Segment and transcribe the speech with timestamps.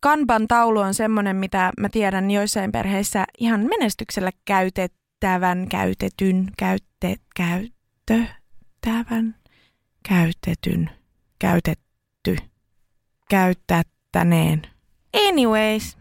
[0.00, 9.34] Kanban taulu on semmoinen, mitä mä tiedän joissain perheissä ihan menestyksellä käytettävän, käytetyn, käytte, käyttävän,
[10.08, 10.90] käytetyn,
[11.38, 12.36] käytetty,
[13.30, 14.62] käyttättäneen.
[15.28, 15.98] Anyways.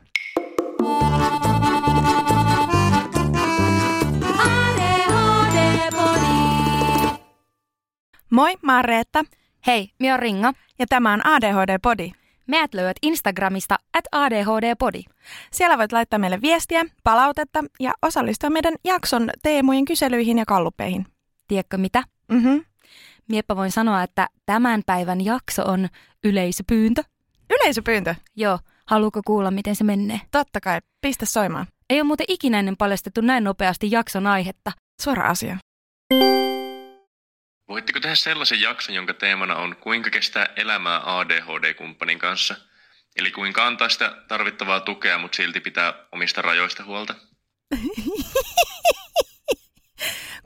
[8.29, 9.25] Moi, mä oon Reetta.
[9.67, 10.53] Hei, mä oon Ringa.
[10.79, 12.11] Ja tämä on ADHD-podi.
[12.47, 15.03] Meät löydät Instagramista at ADHD-podi.
[15.51, 21.05] Siellä voit laittaa meille viestiä, palautetta ja osallistua meidän jakson teemojen kyselyihin ja kalluppeihin.
[21.47, 22.03] Tiedätkö mitä?
[22.31, 22.57] Mhm.
[23.29, 25.87] Miepä voin sanoa, että tämän päivän jakso on
[26.23, 27.03] yleisöpyyntö.
[27.49, 28.15] Yleisöpyyntö.
[28.35, 30.21] Joo, haluuko kuulla, miten se menee?
[30.31, 30.79] Totta kai.
[31.01, 31.67] Pistä soimaan.
[31.89, 34.71] Ei ole muuten ikinä ennen paljastettu näin nopeasti jakson aihetta.
[35.01, 35.57] Suora asia.
[37.67, 42.55] Voitteko tehdä sellaisen jakson, jonka teemana on kuinka kestää elämää ADHD-kumppanin kanssa?
[43.15, 47.15] Eli kuinka antaa sitä tarvittavaa tukea, mutta silti pitää omista rajoista huolta?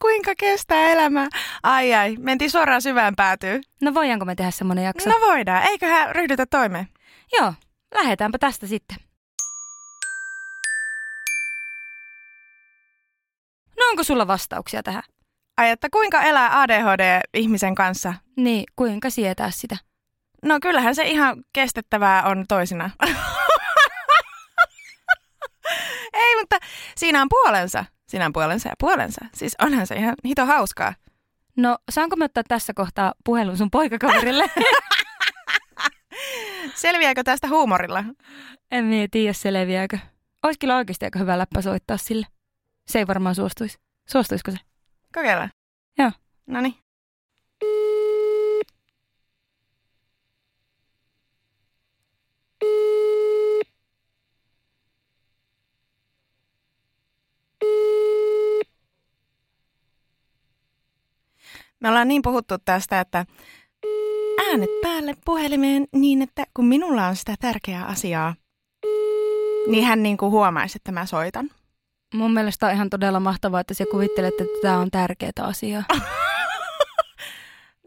[0.02, 1.27] Kuinka kestää elämää?
[1.63, 3.63] Ai ai, mentiin suoraan syvään päätyyn.
[3.81, 5.09] No voidaanko me tehdä semmonen jakso?
[5.09, 5.63] No voidaan.
[5.63, 6.88] Eiköhän ryhdytä toimeen.
[7.31, 7.53] Joo,
[7.95, 8.97] lähdetäänpä tästä sitten.
[13.80, 15.03] No onko sulla vastauksia tähän?
[15.59, 18.13] Ai, että kuinka elää ADHD-ihmisen kanssa?
[18.38, 19.77] Niin, kuinka sietää sitä?
[20.45, 22.89] No kyllähän se ihan kestettävää on toisina.
[26.13, 26.57] Ei, mutta
[26.97, 27.85] siinä on puolensa.
[28.07, 29.25] Siinä on puolensa ja puolensa.
[29.33, 30.93] Siis onhan se ihan hito hauskaa.
[31.57, 34.52] No, saanko me ottaa tässä kohtaa puhelun sun poikakaverille?
[36.75, 38.03] Selviääkö tästä huumorilla?
[38.71, 39.97] en minä tiedä selviääkö.
[40.43, 42.27] Ois kyllä oikeasti aika hyvä läppä soittaa sille.
[42.87, 43.77] Se ei varmaan suostuisi.
[44.09, 44.68] Suostuisiko se?
[45.13, 45.49] Kokeillaan.
[45.97, 46.11] Joo.
[46.47, 46.75] Noniin.
[61.80, 63.26] Me ollaan niin puhuttu tästä, että
[64.49, 68.36] äänet päälle puhelimeen niin, että kun minulla on sitä tärkeää asiaa,
[69.67, 71.49] niin hän niin kuin huomaisi, että mä soitan.
[72.14, 75.83] Mun mielestä on ihan todella mahtavaa, että sä kuvittelet, että tämä on tärkeää asiaa.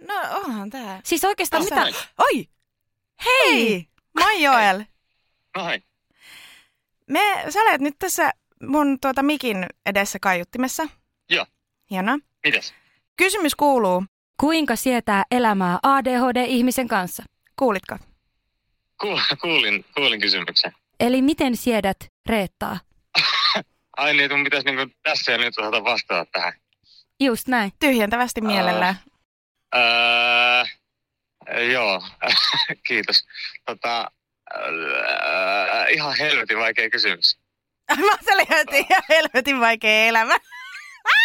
[0.08, 1.00] No onhan tää.
[1.04, 1.86] Siis oikeastaan mitä?
[2.18, 2.48] Oi!
[3.24, 3.88] Hei!
[4.20, 4.84] Moi Joel!
[5.54, 5.80] Ai,
[7.10, 8.30] Me, sä olet nyt tässä
[8.68, 10.82] mun tuota mikin edessä kaiuttimessa.
[11.30, 11.46] Joo.
[11.90, 12.18] Hienoa.
[12.44, 12.74] mitäs?
[13.16, 14.04] Kysymys kuuluu,
[14.40, 17.22] Kuinka sietää elämää ADHD-ihmisen kanssa?
[17.58, 17.96] kuulitko?
[19.00, 20.72] Ku- kuulin, kuulin kysymyksen.
[21.00, 21.96] Eli miten siedät
[22.26, 22.78] Reettaa?
[23.96, 26.52] Ai niin, että mun pitäisi niinku tässä ja nyt osata vastata tähän.
[27.20, 27.72] Just näin.
[27.80, 28.96] Tyhjentävästi mielellään.
[29.74, 30.64] Öö,
[31.62, 32.02] joo,
[32.86, 33.26] kiitos.
[33.66, 34.10] Tota,
[34.56, 37.38] öö, ihan helvetin vaikea kysymys.
[38.06, 40.34] Mä että ihan helvetin vaikea elämä.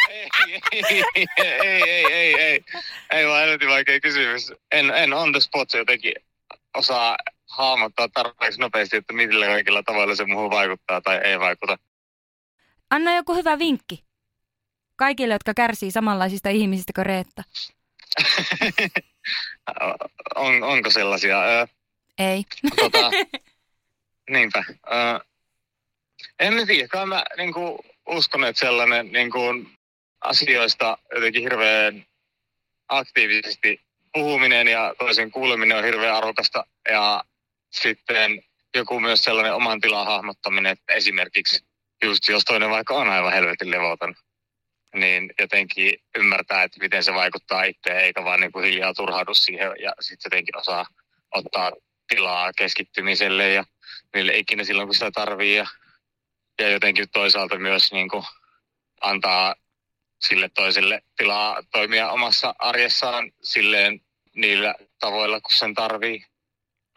[0.10, 0.30] ei,
[0.72, 2.64] ei, ei, ei, ei, ei,
[3.12, 4.54] ei vaan helvetin vaikea kysymys.
[4.72, 6.14] En, en on the spot jotenkin
[6.76, 7.18] osaa
[7.50, 11.78] hahmottaa tarpeeksi nopeasti, että millä kaikilla tavoilla se muuhun vaikuttaa tai ei vaikuta.
[12.90, 14.04] Anna joku hyvä vinkki.
[14.96, 17.44] Kaikille, jotka kärsii samanlaisista ihmisistä kuin Reetta.
[20.36, 21.44] on, onko sellaisia?
[21.44, 21.66] Öö,
[22.18, 22.44] Ei.
[22.76, 23.12] tota,
[24.30, 24.64] niinpä.
[24.70, 25.20] Öö,
[26.40, 29.40] en tiedä, kai mä niinku, uskon, että sellainen niinku,
[30.22, 32.06] asioista jotenkin hirveän
[32.88, 33.82] aktiivisesti
[34.14, 36.66] puhuminen ja toisen kuuleminen on hirveän arvokasta.
[36.90, 37.24] Ja
[37.72, 38.44] sitten
[38.76, 41.67] joku myös sellainen oman tilan hahmottaminen, että esimerkiksi
[42.04, 44.16] just jos toinen vaikka on aivan helvetin levoton,
[44.96, 49.72] niin jotenkin ymmärtää, että miten se vaikuttaa itseään, eikä vaan niin kuin hiljaa turhaudu siihen
[49.80, 50.86] ja sitten jotenkin osaa
[51.32, 51.72] ottaa
[52.08, 53.64] tilaa keskittymiselle ja
[54.14, 55.56] mille ikinä silloin, kun sitä tarvii.
[55.56, 55.68] Ja,
[56.60, 58.24] ja jotenkin toisaalta myös niin kuin
[59.02, 59.56] antaa
[60.22, 64.02] sille toiselle tilaa toimia omassa arjessaan silleen
[64.36, 66.26] niillä tavoilla, kun sen tarvii.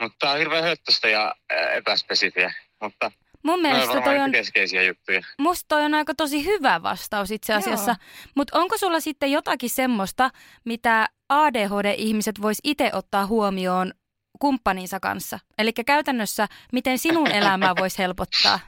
[0.00, 1.34] Mutta tämä on hirveän höttöstä ja
[1.75, 5.20] epäspesifiä, mutta Mun mielestä toi on, keskeisiä juttuja.
[5.38, 7.96] musta toi on aika tosi hyvä vastaus itse asiassa.
[8.37, 10.31] Mutta onko sulla sitten jotakin semmoista,
[10.64, 13.92] mitä ADHD-ihmiset vois itse ottaa huomioon
[14.38, 15.38] kumppaninsa kanssa?
[15.58, 18.60] Eli käytännössä, miten sinun elämää voisi helpottaa?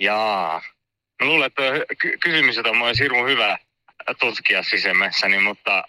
[0.00, 0.62] Jaa.
[1.22, 1.62] Mä luulen, että
[1.98, 3.58] ky- kysymys, jota mä olisi hirmu hyvä
[4.20, 5.84] tutkia sisemmässäni, mutta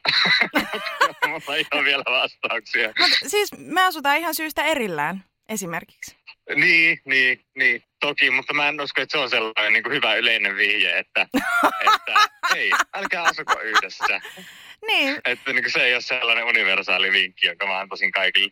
[1.27, 2.87] mulla ei ole vielä vastauksia.
[2.87, 6.20] Mutta siis me asutaan ihan syystä erillään esimerkiksi.
[6.55, 10.15] Niin, niin, niin, toki, mutta mä en usko, että se on sellainen niin kuin hyvä
[10.15, 11.27] yleinen vihje, että,
[11.95, 14.21] että hei, älkää asuko yhdessä.
[14.87, 18.51] Niin, Että niin kuin se ei ole sellainen universaali vinkki, jonka mä antaisin kaikille.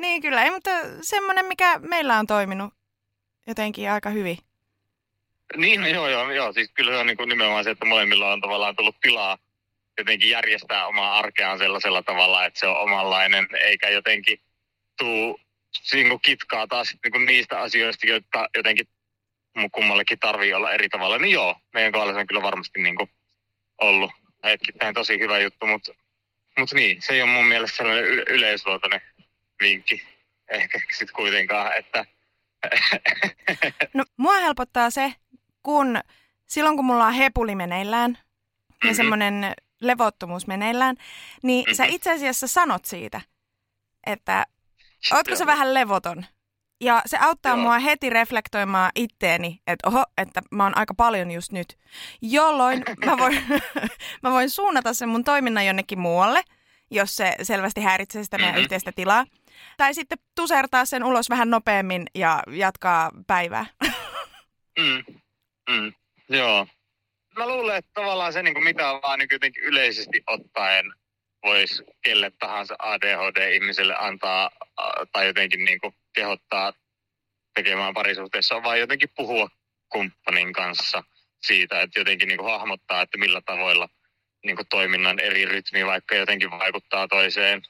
[0.00, 0.70] Niin kyllä, ei, mutta
[1.02, 2.74] semmoinen, mikä meillä on toiminut
[3.46, 4.38] jotenkin aika hyvin.
[5.56, 6.52] Niin, no joo, joo, joo.
[6.52, 9.38] Siis kyllä se on niin kuin nimenomaan se, että molemmilla on tavallaan tullut tilaa
[9.98, 14.40] jotenkin järjestää omaa arkeaan sellaisella tavalla, että se on omanlainen, eikä jotenkin
[14.98, 15.40] tuu
[15.92, 18.88] niin kuin kitkaa taas niin kuin niistä asioista, joita jotenkin
[19.72, 21.18] kummallekin tarvii olla eri tavalla.
[21.18, 23.10] Niin joo, meidän kohdalla on kyllä varmasti niin kuin
[23.80, 24.10] ollut
[24.44, 25.92] hetkittäin tosi hyvä juttu, mutta,
[26.58, 29.00] mutta niin, se ei ole mun mielestä sellainen yle- yleisluotainen
[29.62, 30.02] vinkki
[30.50, 32.04] ehkä sitten kuitenkaan, että
[33.94, 35.14] No mua helpottaa se,
[35.62, 36.00] kun
[36.46, 38.18] silloin kun mulla on hepuli meneillään
[38.84, 38.94] ja Mhm.
[38.96, 40.96] semmoinen levottomuus meneillään,
[41.42, 41.92] niin sä Mhm.
[41.92, 43.20] itse asiassa sanot siitä,
[44.06, 44.46] että
[45.12, 45.46] ootko sä Joo.
[45.46, 46.24] vähän levoton?
[46.80, 47.62] Ja se auttaa Joo.
[47.62, 51.78] mua heti reflektoimaan itteeni, että oho, että mä oon aika paljon just nyt.
[52.22, 53.44] Jolloin mä voin,
[54.22, 56.42] mä voin suunnata sen mun toiminnan jonnekin muualle,
[56.90, 58.62] jos se selvästi häiritsee sitä meidän Mhm.
[58.62, 59.24] yhteistä tilaa.
[59.76, 63.66] Tai sitten tusertaa sen ulos vähän nopeammin ja jatkaa päivää.
[64.78, 65.04] Mm.
[65.70, 65.92] Mm.
[66.28, 66.66] Joo.
[67.38, 70.92] Mä luulen, että tavallaan se, niin kuin mitä vaan niin jotenkin yleisesti ottaen
[71.42, 74.50] voisi kelle tahansa ADHD-ihmiselle antaa
[75.12, 76.72] tai jotenkin niin kuin kehottaa
[77.54, 79.48] tekemään parisuhteessa, vaan jotenkin puhua
[79.88, 81.02] kumppanin kanssa
[81.42, 83.88] siitä, että jotenkin niin kuin hahmottaa, että millä tavoilla
[84.44, 87.62] niin kuin toiminnan eri rytmi vaikka jotenkin vaikuttaa toiseen.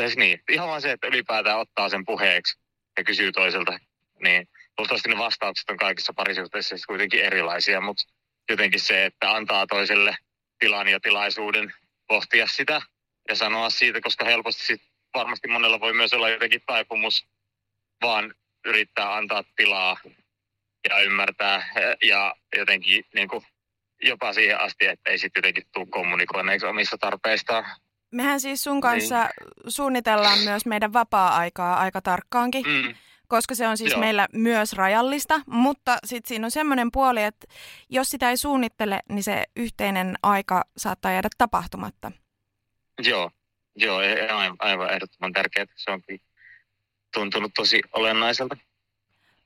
[0.00, 2.58] Siis niin, ihan vaan se, että ylipäätään ottaa sen puheeksi
[2.96, 3.78] ja kysyy toiselta,
[4.22, 4.48] niin
[4.78, 8.04] luultavasti ne vastaukset on kaikissa parisuhteissa kuitenkin erilaisia, mutta
[8.50, 10.16] jotenkin se, että antaa toiselle
[10.58, 11.72] tilan ja tilaisuuden
[12.12, 12.82] pohtia sitä
[13.28, 14.82] ja sanoa siitä, koska helposti sit
[15.14, 17.26] varmasti monella voi myös olla jotenkin taipumus
[18.02, 18.34] vaan
[18.66, 19.96] yrittää antaa tilaa
[20.88, 21.72] ja ymmärtää
[22.02, 23.44] ja jotenkin niin kuin
[24.02, 27.64] jopa siihen asti, että ei sitten jotenkin tule kommunikoineeksi omista tarpeistaan.
[28.12, 29.28] Mehän siis sun kanssa
[29.68, 32.94] suunnitellaan myös meidän vapaa-aikaa aika tarkkaankin, Mm,
[33.28, 34.00] koska se on siis Joo.
[34.00, 37.46] meillä myös rajallista, mutta sitten siinä on semmoinen puoli, että
[37.90, 42.12] jos sitä ei suunnittele, niin se yhteinen aika saattaa jäädä tapahtumatta.
[43.04, 43.30] joo,
[43.76, 45.66] joo, e- aivan, aivan ehdottoman tärkeää.
[45.76, 46.02] Se on
[47.14, 48.56] tuntunut tosi olennaiselta.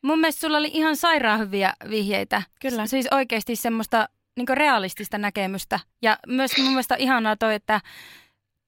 [0.02, 2.42] Mun mielestä sulla oli ihan sairaan hyviä vihjeitä.
[2.60, 2.86] Kyllä.
[2.86, 5.80] Siis oikeasti semmoista niin realistista näkemystä.
[6.02, 7.80] Ja myös mun mielestä on ihanaa toi, että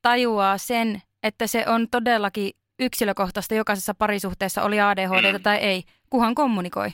[0.02, 5.42] tajuaa sen, että se on todellakin yksilökohtaista jokaisessa parisuhteessa, oli ADHD Mm.
[5.42, 6.88] tai ei, kuhan kommunikoi.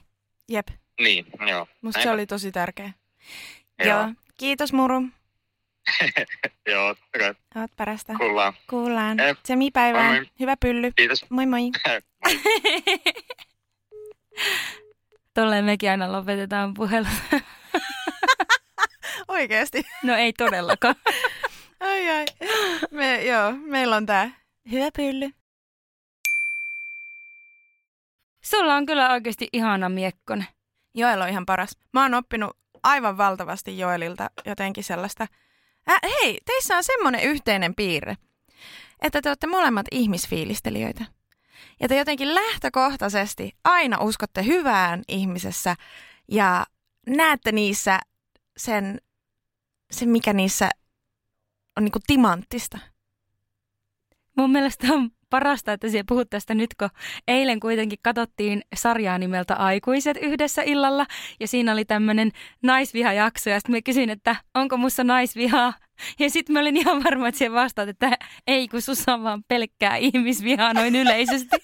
[0.49, 0.69] Jep,
[1.01, 1.67] Niin, joo.
[1.83, 2.15] musta se Näinpä.
[2.15, 2.93] oli tosi tärkeä.
[3.85, 3.89] Joo.
[3.99, 4.09] Joo.
[4.37, 5.03] Kiitos Muru.
[6.73, 7.35] Joo, okay.
[7.57, 8.15] Oot parasta.
[8.19, 8.53] kuullaan.
[8.71, 9.19] Kuullaan.
[9.19, 9.39] Jep.
[9.43, 10.09] Tsemipäivää.
[10.09, 10.29] Moi moi.
[10.41, 10.93] Hyvä pylly.
[10.97, 11.25] Kiitos.
[11.31, 11.61] Moi moi.
[15.35, 17.07] Tolleen mekin aina lopetetaan puhelu.
[19.29, 19.83] Oikeesti.
[20.03, 20.95] No ei todellakaan.
[21.81, 22.25] Ai ai.
[22.91, 24.31] Me, joo, meillä on tää.
[24.71, 25.31] Hyvä pylly.
[28.45, 30.47] Sulla on kyllä oikeasti ihana miekkonen.
[30.95, 31.79] Joel on ihan paras.
[31.93, 35.27] Mä oon oppinut aivan valtavasti Joelilta jotenkin sellaista.
[35.91, 38.17] Äh, hei, teissä on semmoinen yhteinen piirre,
[39.03, 41.05] että te olette molemmat ihmisfiilistelijöitä.
[41.81, 45.77] Ja te jotenkin lähtökohtaisesti aina uskotte hyvään ihmisessä
[46.29, 46.67] ja
[47.07, 48.01] näette niissä
[48.57, 49.01] sen,
[49.91, 50.71] sen mikä niissä
[51.77, 52.79] on niinku timanttista.
[54.37, 56.89] Mun mielestä on parasta, että siellä puhut tästä nyt, kun
[57.29, 61.07] eilen kuitenkin katsottiin sarjaa nimeltä Aikuiset yhdessä illalla.
[61.41, 62.31] Ja siinä oli tämmöinen
[62.63, 63.51] naisvihajakso.
[63.51, 65.75] Ja sitten mä kysyin, että onko mussa naisvihaa.
[66.19, 69.45] Ja sitten mä olin ihan varma, että siihen vastaat, että ei, kun sussa on vaan
[69.49, 71.57] pelkkää ihmisvihaa noin yleisesti.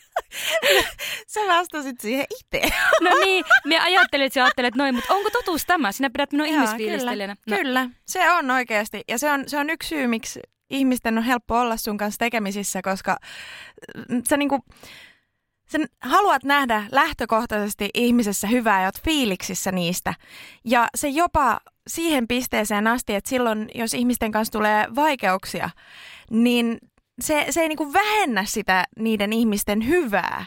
[1.35, 2.69] Sä vastasit siihen itse.
[3.05, 5.93] No niin, mä ajattelin, että sä ajattelet noin, mutta onko totuus tämä?
[5.93, 7.37] Sinä pidät minua ihmisfiilistelijänä.
[7.47, 9.05] No, Kyllä, se on oikeasti.
[9.09, 12.83] Ja se on, se on yksi syy, miksi ihmisten on helppo olla sun kanssa tekemisissä,
[12.83, 13.17] koska
[14.29, 14.65] sä niinku,
[15.69, 20.15] sen haluat nähdä lähtökohtaisesti ihmisessä hyvää ja oot fiiliksissä niistä.
[20.65, 25.71] Ja se jopa siihen pisteeseen asti, että silloin, jos ihmisten kanssa tulee vaikeuksia,
[26.31, 26.79] niin
[27.21, 30.47] se, se ei niinku vähennä sitä niiden ihmisten hyvää,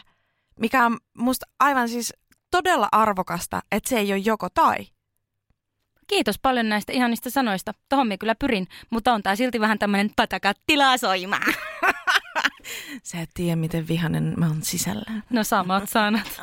[0.60, 2.14] mikä on musta aivan siis
[2.50, 4.86] todella arvokasta, että se ei ole joko tai.
[6.14, 7.72] Kiitos paljon näistä ihanista sanoista.
[7.88, 11.54] Tohon minä kyllä pyrin, mutta on tää silti vähän tämmöinen patakat tilaa soimaan.
[13.02, 15.22] Sä et tiedä, miten vihanen mä oon sisällä.
[15.30, 16.42] No samat sanat.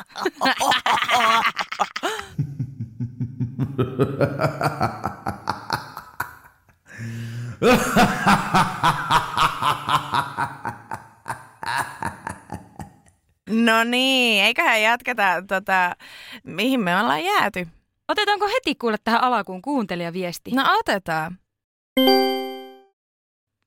[13.50, 15.96] No niin, eiköhän jatketa, tota,
[16.44, 17.68] mihin me ollaan jääty.
[18.12, 20.50] Otetaanko heti kuule tähän alakuun kuuntelijaviesti?
[20.50, 21.38] No otetaan.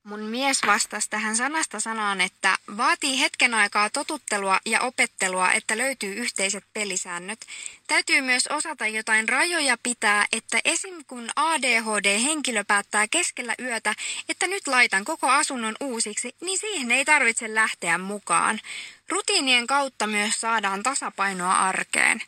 [0.03, 6.13] Mun mies vastasi tähän sanasta sanaan, että vaatii hetken aikaa totuttelua ja opettelua, että löytyy
[6.13, 7.39] yhteiset pelisäännöt.
[7.87, 10.95] Täytyy myös osata jotain rajoja pitää, että esim.
[11.07, 13.93] kun ADHD-henkilö päättää keskellä yötä,
[14.29, 18.59] että nyt laitan koko asunnon uusiksi, niin siihen ei tarvitse lähteä mukaan.
[19.09, 22.21] Rutiinien kautta myös saadaan tasapainoa arkeen.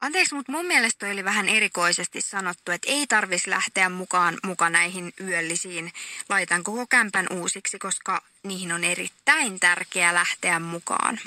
[0.00, 5.12] Anteeksi, mutta mun mielestä oli vähän erikoisesti sanottu, että ei tarvis lähteä mukaan mukaan näihin
[5.20, 5.92] yöllisiin.
[6.28, 11.18] Laitan koko kämpän uusiksi, koska niihin on erittäin tärkeää lähteä mukaan.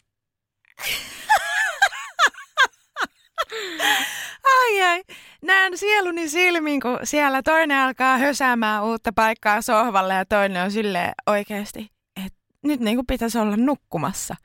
[4.44, 5.04] Ai ai,
[5.42, 11.14] näen sieluni silmin, kun siellä toinen alkaa hösäämään uutta paikkaa sohvalle ja toinen on silleen
[11.26, 11.92] oikeasti,
[12.26, 14.36] että nyt niin kuin pitäisi olla nukkumassa.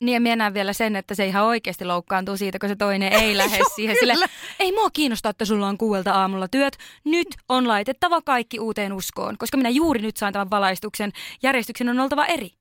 [0.00, 3.36] Niin ja minä vielä sen, että se ihan oikeasti loukkaantuu siitä, kun se toinen ei
[3.38, 4.14] lähde siihen sille.
[4.58, 6.76] Ei mua kiinnosta, että sulla on kuuelta aamulla työt.
[7.04, 11.12] Nyt on laitettava kaikki uuteen uskoon, koska minä juuri nyt sain tämän valaistuksen.
[11.42, 12.57] Järjestyksen on oltava eri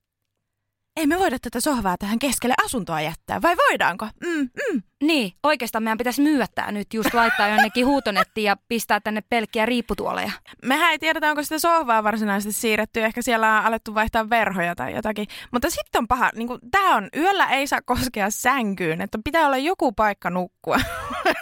[0.98, 4.08] ei me voida tätä sohvaa tähän keskelle asuntoa jättää, vai voidaanko?
[4.26, 4.84] Mm, mm.
[5.04, 9.66] Niin, oikeastaan meidän pitäisi myyä tämä nyt, just laittaa jonnekin huutonettiin ja pistää tänne pelkkiä
[9.66, 10.32] riipputuoleja.
[10.66, 14.96] Mehän ei tiedetä, onko sitä sohvaa varsinaisesti siirretty, ehkä siellä on alettu vaihtaa verhoja tai
[14.96, 15.28] jotakin.
[15.52, 19.58] Mutta sitten on paha, niin tämä on, yöllä ei saa koskea sänkyyn, että pitää olla
[19.58, 20.78] joku paikka nukkua.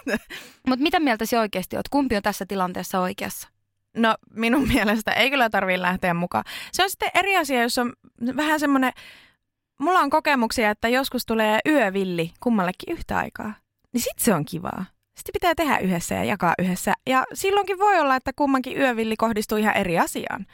[0.67, 1.89] Mutta mitä mieltä se oikeasti oot?
[1.89, 3.47] Kumpi on tässä tilanteessa oikeassa?
[3.97, 6.43] No minun mielestä ei kyllä tarvitse lähteä mukaan.
[6.71, 7.93] Se on sitten eri asia, jos on
[8.35, 8.93] vähän semmoinen
[9.79, 13.53] mulla on kokemuksia, että joskus tulee yövilli kummallekin yhtä aikaa.
[13.93, 14.85] Niin sit se on kivaa.
[15.17, 16.93] Sitten pitää tehdä yhdessä ja jakaa yhdessä.
[17.07, 20.45] Ja silloinkin voi olla, että kummankin yövilli kohdistuu ihan eri asiaan.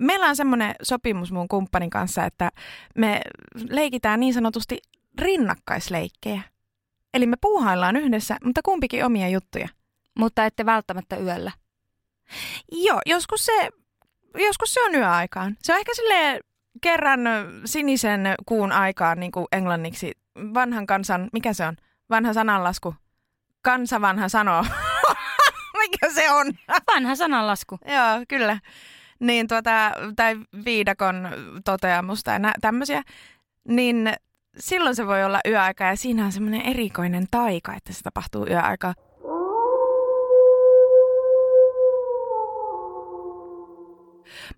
[0.00, 2.50] Meillä on semmoinen sopimus mun kumppanin kanssa, että
[2.96, 3.20] me
[3.70, 4.78] leikitään niin sanotusti
[5.18, 6.42] rinnakkaisleikkejä.
[7.14, 9.68] Eli me puuhaillaan yhdessä, mutta kumpikin omia juttuja.
[10.18, 11.52] Mutta ette välttämättä yöllä.
[12.72, 13.70] Joo, joskus se,
[14.38, 15.56] joskus se on yöaikaan.
[15.62, 16.40] Se on ehkä silleen
[16.84, 17.20] kerran
[17.64, 20.12] sinisen kuun aikaan niin kuin englanniksi
[20.54, 21.76] vanhan kansan, mikä se on?
[22.10, 22.94] Vanha sananlasku.
[23.62, 24.64] Kansa vanha sanoo.
[25.82, 26.46] mikä se on?
[26.94, 27.78] Vanha sananlasku.
[27.86, 28.58] Joo, kyllä.
[29.20, 31.28] Niin tuota, tai viidakon
[31.64, 33.02] toteamusta ja nä- tämmöisiä.
[33.68, 34.12] Niin
[34.58, 38.94] silloin se voi olla yöaika ja siinä on semmoinen erikoinen taika, että se tapahtuu yöaikaa.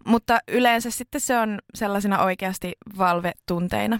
[0.04, 3.98] Mutta yleensä sitten se on sellaisena oikeasti valvetunteina.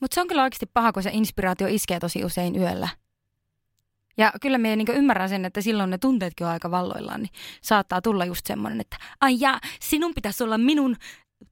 [0.00, 2.88] Mutta se on kyllä oikeasti paha, kun se inspiraatio iskee tosi usein yöllä.
[4.16, 7.32] Ja kyllä me niin ymmärrän sen, että silloin ne tunteetkin on aika valloillaan, niin
[7.62, 10.96] saattaa tulla just semmoinen, että ai ja, sinun pitäisi olla minun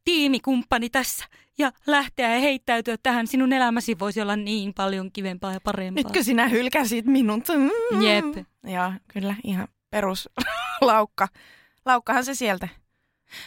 [0.05, 1.25] tiimikumppani tässä
[1.59, 3.27] ja lähteä ja heittäytyä tähän.
[3.27, 6.03] Sinun elämäsi voisi olla niin paljon kivempaa ja parempaa.
[6.03, 7.45] Nytkö sinä hylkäsit minut?
[7.49, 8.03] Mm.
[8.03, 8.47] Jep.
[8.65, 11.29] Joo, kyllä ihan peruslaukka.
[11.87, 12.69] Laukkahan se sieltä.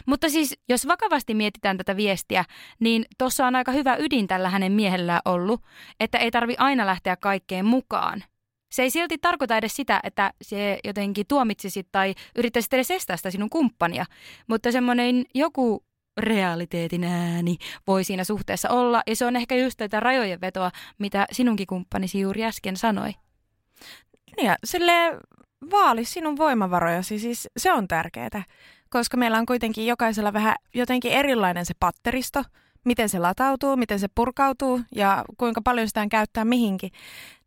[0.05, 2.45] Mutta siis, jos vakavasti mietitään tätä viestiä,
[2.79, 5.61] niin tuossa on aika hyvä ydin tällä hänen miehellään ollut,
[5.99, 8.23] että ei tarvi aina lähteä kaikkeen mukaan.
[8.71, 13.31] Se ei silti tarkoita edes sitä, että se jotenkin tuomitsisit tai yrittäisit edes estää sitä
[13.31, 14.05] sinun kumppania,
[14.47, 15.83] mutta semmoinen joku
[16.17, 21.25] realiteetin ääni voi siinä suhteessa olla, ja se on ehkä just tätä rajojen vetoa, mitä
[21.31, 23.11] sinunkin kumppanisi juuri äsken sanoi.
[24.37, 24.91] Niin ja sille
[25.71, 28.43] vaali sinun voimavarojasi, siis se on tärkeää
[28.93, 32.43] koska meillä on kuitenkin jokaisella vähän jotenkin erilainen se patteristo,
[32.85, 36.91] miten se latautuu, miten se purkautuu ja kuinka paljon sitä käyttää mihinkin.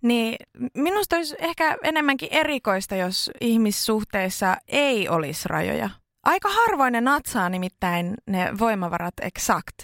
[0.03, 0.37] Niin
[0.75, 5.91] minusta olisi ehkä enemmänkin erikoista, jos ihmissuhteissa ei olisi rajoja.
[6.25, 9.77] Aika harvoin ne natsaa nimittäin ne voimavarat exakt.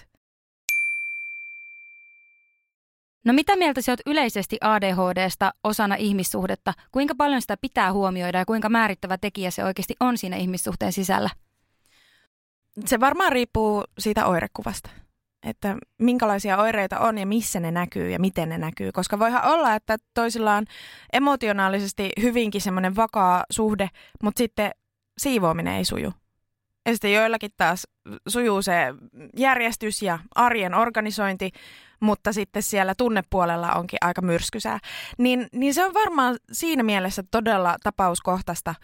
[3.25, 6.75] No mitä mieltä sä oot yleisesti ADHDsta osana ihmissuhdetta?
[6.93, 11.31] Kuinka paljon sitä pitää huomioida ja kuinka määrittävä tekijä se oikeasti on siinä ihmissuhteen sisällä?
[12.85, 14.91] Se varmaan riippuu siitä oirekuvasta,
[15.47, 18.93] että minkälaisia oireita on ja missä ne näkyy ja miten ne näkyy.
[18.93, 20.65] Koska voihan olla, että toisilla on
[21.13, 23.91] emotionaalisesti hyvinkin semmoinen vakaa suhde,
[24.23, 24.71] mutta sitten
[25.19, 26.13] siivoaminen ei suju.
[26.87, 27.87] Ja sitten joillakin taas
[28.29, 28.75] sujuu se
[29.37, 31.51] järjestys ja arjen organisointi,
[32.03, 34.79] mutta sitten siellä tunnepuolella onkin aika myrskysää.
[35.19, 38.75] Niin, niin se on varmaan siinä mielessä todella tapauskohtaista,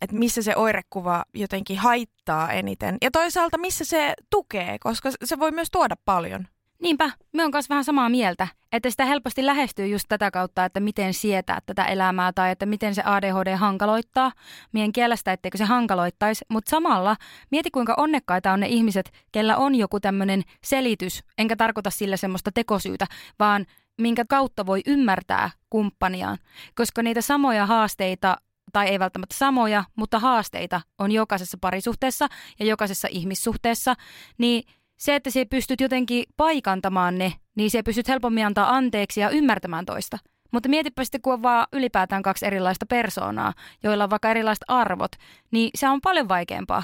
[0.00, 2.96] että missä se oirekuva jotenkin haittaa eniten.
[3.02, 6.48] Ja toisaalta missä se tukee, koska se voi myös tuoda paljon.
[6.82, 10.80] Niinpä, me on myös vähän samaa mieltä, että sitä helposti lähestyy just tätä kautta, että
[10.80, 14.32] miten sietää tätä elämää tai että miten se ADHD hankaloittaa.
[14.72, 17.16] Mien kielestä, etteikö se hankaloittaisi, mutta samalla
[17.50, 22.52] mieti kuinka onnekkaita on ne ihmiset, kellä on joku tämmöinen selitys, enkä tarkoita sillä semmoista
[22.52, 23.06] tekosyytä,
[23.38, 23.66] vaan
[24.00, 26.38] minkä kautta voi ymmärtää kumppaniaan,
[26.74, 28.36] koska niitä samoja haasteita
[28.72, 32.26] tai ei välttämättä samoja, mutta haasteita on jokaisessa parisuhteessa
[32.60, 33.94] ja jokaisessa ihmissuhteessa,
[34.38, 34.62] niin
[34.98, 39.86] se, että sä pystyt jotenkin paikantamaan ne, niin se pystyt helpommin antaa anteeksi ja ymmärtämään
[39.86, 40.18] toista.
[40.52, 43.52] Mutta mietipä sitten, kun on vaan ylipäätään kaksi erilaista persoonaa,
[43.82, 45.12] joilla on vaikka erilaiset arvot,
[45.50, 46.82] niin se on paljon vaikeampaa.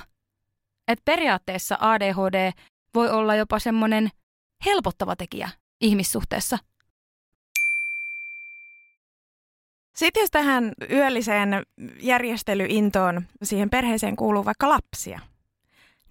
[0.89, 2.53] Et periaatteessa ADHD
[2.95, 4.09] voi olla jopa semmoinen
[4.65, 6.59] helpottava tekijä ihmissuhteessa.
[9.97, 11.63] Sitten jos tähän yölliseen
[12.03, 15.21] järjestelyintoon siihen perheeseen kuuluu vaikka lapsia,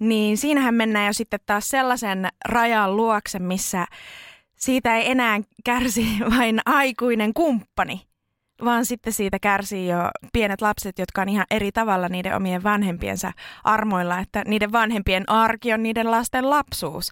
[0.04, 3.86] niin siinähän mennään jo sitten taas sellaisen rajan luokse, missä
[4.56, 6.08] siitä ei enää kärsi
[6.38, 8.02] vain aikuinen kumppani,
[8.66, 9.98] vaan sitten siitä kärsii jo
[10.34, 13.32] pienet lapset, jotka on ihan eri tavalla niiden omien vanhempiensa
[13.64, 17.12] armoilla, että niiden vanhempien arki on niiden lasten lapsuus.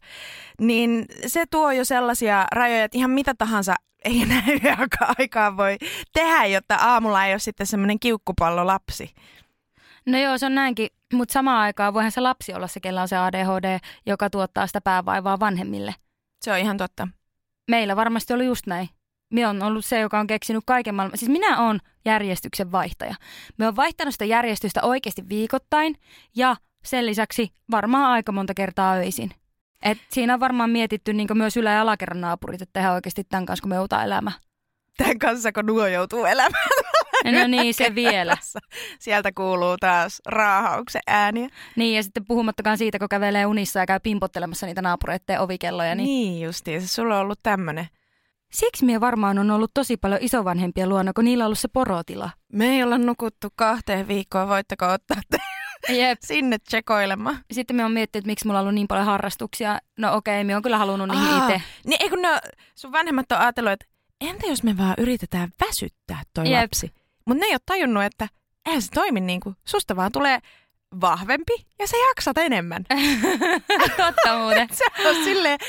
[0.61, 4.43] Niin se tuo jo sellaisia rajoja, että ihan mitä tahansa ei enää
[5.19, 5.77] aikaa voi
[6.13, 9.13] tehdä, jotta aamulla ei ole sitten semmoinen kiukkupallo lapsi.
[10.05, 13.07] No joo, se on näinkin, mutta samaan aikaan voihan se lapsi olla se, kellä on
[13.07, 15.95] se ADHD, joka tuottaa sitä päävaivaa vanhemmille.
[16.41, 17.07] Se on ihan totta.
[17.71, 18.89] Meillä varmasti oli just näin.
[19.33, 21.17] Minä on ollut se, joka on keksinyt kaiken maailman.
[21.17, 23.15] Siis minä olen järjestyksen vaihtaja.
[23.57, 25.95] Me on vaihtanut sitä järjestystä oikeasti viikoittain
[26.35, 26.55] ja
[26.85, 29.31] sen lisäksi varmaan aika monta kertaa öisin.
[29.83, 33.45] Et siinä on varmaan mietitty niin myös ylä- ja alakerran naapurit, että tehdään oikeasti tämän
[33.45, 34.35] kanssa, kun me joutaa elämään.
[34.97, 36.69] Tämän kanssa, kun nuo joutuu elämään.
[37.25, 38.37] No niin, se vielä.
[38.99, 41.49] Sieltä kuuluu taas raahauksen ääniä.
[41.75, 45.95] Niin, ja sitten puhumattakaan siitä, kun kävelee unissa ja käy pimpottelemassa niitä naapureiden ovikelloja.
[45.95, 47.87] Niin, niin justiin, sulla on ollut tämmöinen.
[48.51, 52.29] Siksi minä varmaan on ollut tosi paljon isovanhempia luona, kun niillä on ollut se porotila.
[52.53, 55.37] Me ei olla nukuttu kahteen viikkoon, voitteko ottaa te
[55.89, 56.19] Jep.
[56.25, 57.37] sinne tsekoilemaan.
[57.51, 59.79] Sitten me on miettinyt, että miksi mulla on ollut niin paljon harrastuksia.
[59.97, 61.61] No okei, me on kyllä halunnut niihin itse.
[61.85, 62.39] Niin eikö ne,
[62.75, 63.85] sun vanhemmat on ajatellut, että
[64.21, 66.61] entä jos me vaan yritetään väsyttää toi Jep.
[66.61, 66.91] lapsi?
[67.25, 68.27] Mutta ne ei ole tajunnut, että
[68.65, 69.55] eihän se toimi niin kuin.
[69.65, 70.39] Susta vaan tulee
[71.01, 72.85] vahvempi ja sä jaksat enemmän.
[73.97, 74.67] Totta muuten.
[74.71, 75.59] se on silleen,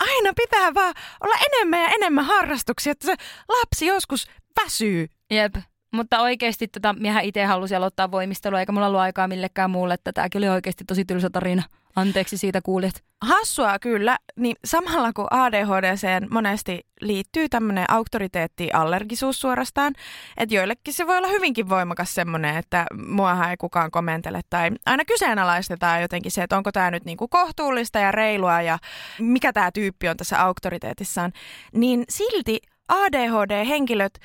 [0.00, 3.14] aina pitää vaan olla enemmän ja enemmän harrastuksia, että se
[3.48, 4.26] lapsi joskus
[4.64, 5.06] väsyy.
[5.30, 5.54] Jep.
[5.92, 10.12] Mutta oikeasti tota, miehän itse halusi aloittaa voimistelua, eikä mulla ollut aikaa millekään muulle, että
[10.12, 11.62] tämäkin oli oikeasti tosi tylsä tarina.
[11.96, 13.02] Anteeksi siitä kuulijat.
[13.20, 19.94] Hassua kyllä, niin samalla kun ADHD monesti liittyy tämmöinen auktoriteettiallergisuus suorastaan,
[20.36, 25.04] että joillekin se voi olla hyvinkin voimakas semmoinen, että muahan ei kukaan komentele tai aina
[25.04, 28.78] kyseenalaistetaan jotenkin se, että onko tämä nyt niinku kohtuullista ja reilua ja
[29.18, 31.32] mikä tämä tyyppi on tässä auktoriteetissaan,
[31.72, 34.20] niin silti ADHD-henkilöt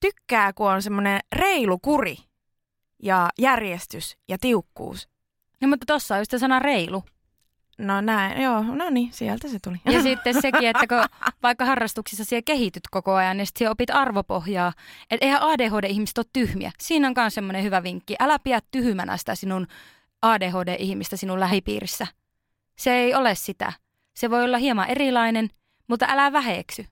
[0.00, 2.16] tykkää, kun on semmoinen reilu kuri
[3.02, 5.11] ja järjestys ja tiukkuus.
[5.62, 7.04] No mutta tossa on just se sana reilu.
[7.78, 9.76] No näin, joo, no niin, sieltä se tuli.
[9.84, 14.72] Ja sitten sekin, että kun vaikka harrastuksissa siellä kehityt koko ajan, niin sitten opit arvopohjaa.
[15.10, 16.72] Että eihän ADHD-ihmiset ole tyhmiä.
[16.78, 18.16] Siinä on myös semmoinen hyvä vinkki.
[18.20, 19.66] Älä pidä tyhmänä sitä sinun
[20.22, 22.06] ADHD-ihmistä sinun lähipiirissä.
[22.78, 23.72] Se ei ole sitä.
[24.14, 25.50] Se voi olla hieman erilainen,
[25.88, 26.86] mutta älä väheksy.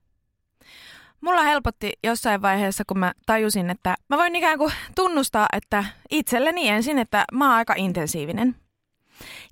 [1.21, 6.69] Mulla helpotti jossain vaiheessa, kun mä tajusin, että mä voin ikään kuin tunnustaa, että itselleni
[6.69, 8.57] ensin, että mä oon aika intensiivinen.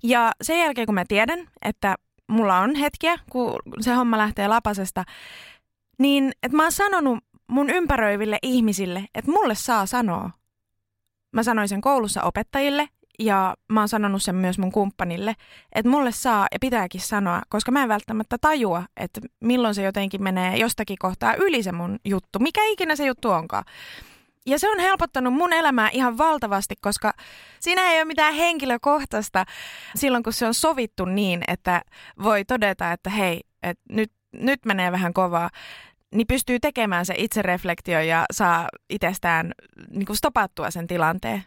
[0.03, 1.95] Ja sen jälkeen, kun mä tiedän, että
[2.27, 5.03] mulla on hetkiä, kun se homma lähtee lapasesta,
[5.99, 10.29] niin että mä oon sanonut mun ympäröiville ihmisille, että mulle saa sanoa.
[11.33, 15.35] Mä sanoin sen koulussa opettajille ja mä oon sanonut sen myös mun kumppanille,
[15.75, 20.23] että mulle saa ja pitääkin sanoa, koska mä en välttämättä tajua, että milloin se jotenkin
[20.23, 23.63] menee jostakin kohtaa yli se mun juttu, mikä ikinä se juttu onkaan.
[24.45, 27.13] Ja se on helpottanut mun elämää ihan valtavasti, koska
[27.59, 29.45] siinä ei ole mitään henkilökohtaista
[29.95, 31.81] silloin, kun se on sovittu niin, että
[32.23, 35.49] voi todeta, että hei, että nyt, nyt menee vähän kovaa
[36.15, 39.51] niin pystyy tekemään se itsereflektio ja saa itsestään
[39.89, 41.43] niin kuin stopattua sen tilanteen.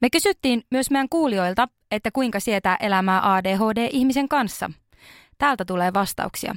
[0.00, 4.70] Me kysyttiin myös meidän kuulijoilta, että kuinka sietää elämää ADHD-ihmisen kanssa.
[5.38, 6.56] Täältä tulee vastauksia.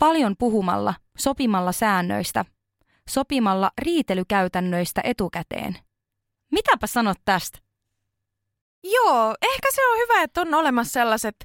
[0.00, 2.44] Paljon puhumalla, sopimalla säännöistä,
[3.08, 5.76] sopimalla riitelykäytännöistä etukäteen.
[6.52, 7.58] Mitäpä sanot tästä?
[8.84, 11.36] Joo, ehkä se on hyvä, että on olemassa sellaiset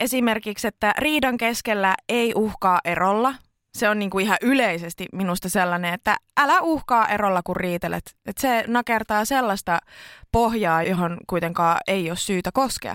[0.00, 3.34] esimerkiksi, että riidan keskellä ei uhkaa erolla,
[3.78, 8.16] se on niin kuin ihan yleisesti minusta sellainen, että älä uhkaa erolla, kun riitelet.
[8.26, 9.78] Että se nakertaa sellaista
[10.32, 12.94] pohjaa, johon kuitenkaan ei ole syytä koskea.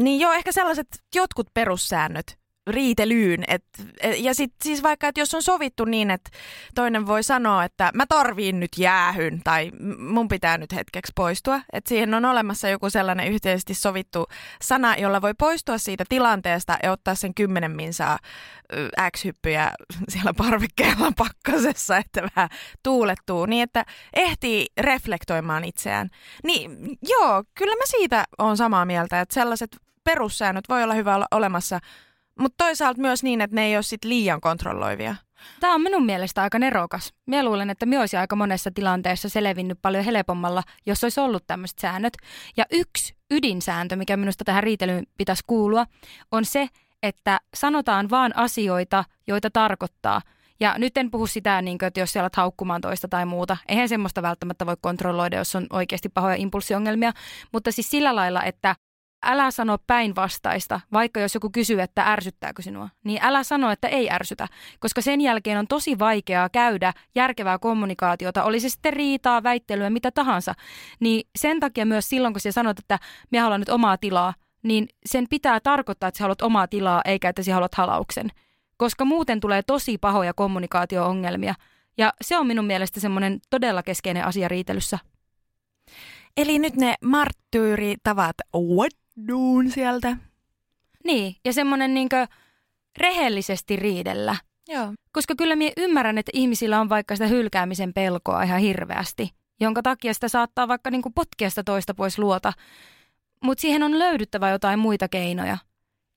[0.00, 3.44] Niin joo, ehkä sellaiset jotkut perussäännöt, riitelyyn.
[3.48, 3.64] Et,
[4.00, 6.30] et, ja sit, siis vaikka, että jos on sovittu niin, että
[6.74, 11.60] toinen voi sanoa, että mä tarviin nyt jäähyn tai mun pitää nyt hetkeksi poistua.
[11.72, 14.26] Että siihen on olemassa joku sellainen yhteisesti sovittu
[14.62, 18.18] sana, jolla voi poistua siitä tilanteesta ja ottaa sen kymmenen minsaa
[19.16, 19.70] X-hyppyjä
[20.08, 22.48] siellä parvekkeella pakkasessa, että vähän
[22.82, 26.10] tuulettuu, niin että ehtii reflektoimaan itseään.
[26.44, 26.70] Niin
[27.02, 31.80] joo, kyllä mä siitä on samaa mieltä, että sellaiset perussäännöt voi olla hyvä olla olemassa,
[32.38, 35.14] mutta toisaalta myös niin, että ne ei ole sit liian kontrolloivia.
[35.60, 37.14] Tämä on minun mielestä aika nerokas.
[37.26, 41.78] Minä luulen, että minä olisin aika monessa tilanteessa selvinnyt paljon helpommalla, jos olisi ollut tämmöiset
[41.78, 42.16] säännöt.
[42.56, 45.86] Ja yksi ydinsääntö, mikä minusta tähän riitelyyn pitäisi kuulua,
[46.32, 46.68] on se,
[47.02, 50.20] että sanotaan vaan asioita, joita tarkoittaa.
[50.60, 53.56] Ja nyt en puhu sitä, niin kuin, että jos siellä haukkumaan toista tai muuta.
[53.68, 57.12] Eihän semmoista välttämättä voi kontrolloida, jos on oikeasti pahoja impulssiongelmia.
[57.52, 58.76] Mutta siis sillä lailla, että
[59.26, 64.10] älä sano päinvastaista, vaikka jos joku kysyy, että ärsyttääkö sinua, niin älä sano, että ei
[64.10, 64.48] ärsytä,
[64.80, 70.10] koska sen jälkeen on tosi vaikeaa käydä järkevää kommunikaatiota, oli se sitten riitaa, väittelyä, mitä
[70.10, 70.54] tahansa.
[71.00, 72.98] Niin sen takia myös silloin, kun sä sanot, että
[73.30, 77.28] minä haluan nyt omaa tilaa, niin sen pitää tarkoittaa, että sä haluat omaa tilaa, eikä
[77.28, 78.30] että sä haluat halauksen.
[78.76, 81.54] Koska muuten tulee tosi pahoja kommunikaatio-ongelmia.
[81.98, 84.98] Ja se on minun mielestä semmoinen todella keskeinen asia riitelyssä.
[86.36, 88.92] Eli nyt ne marttyyritavat, what
[89.28, 90.16] duun sieltä.
[91.04, 92.26] Niin, ja semmoinen niinkö
[92.98, 94.36] rehellisesti riidellä.
[94.68, 94.92] Joo.
[95.12, 100.14] Koska kyllä minä ymmärrän, että ihmisillä on vaikka sitä hylkäämisen pelkoa ihan hirveästi, jonka takia
[100.14, 102.52] sitä saattaa vaikka niinku potkia sitä toista pois luota.
[103.42, 105.58] Mutta siihen on löydyttävä jotain muita keinoja.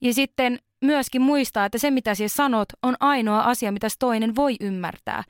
[0.02, 4.56] Ja sitten myöskin muistaa, että se mitä sinä sanot on ainoa asia, mitä toinen voi
[4.62, 5.24] ymmärtää.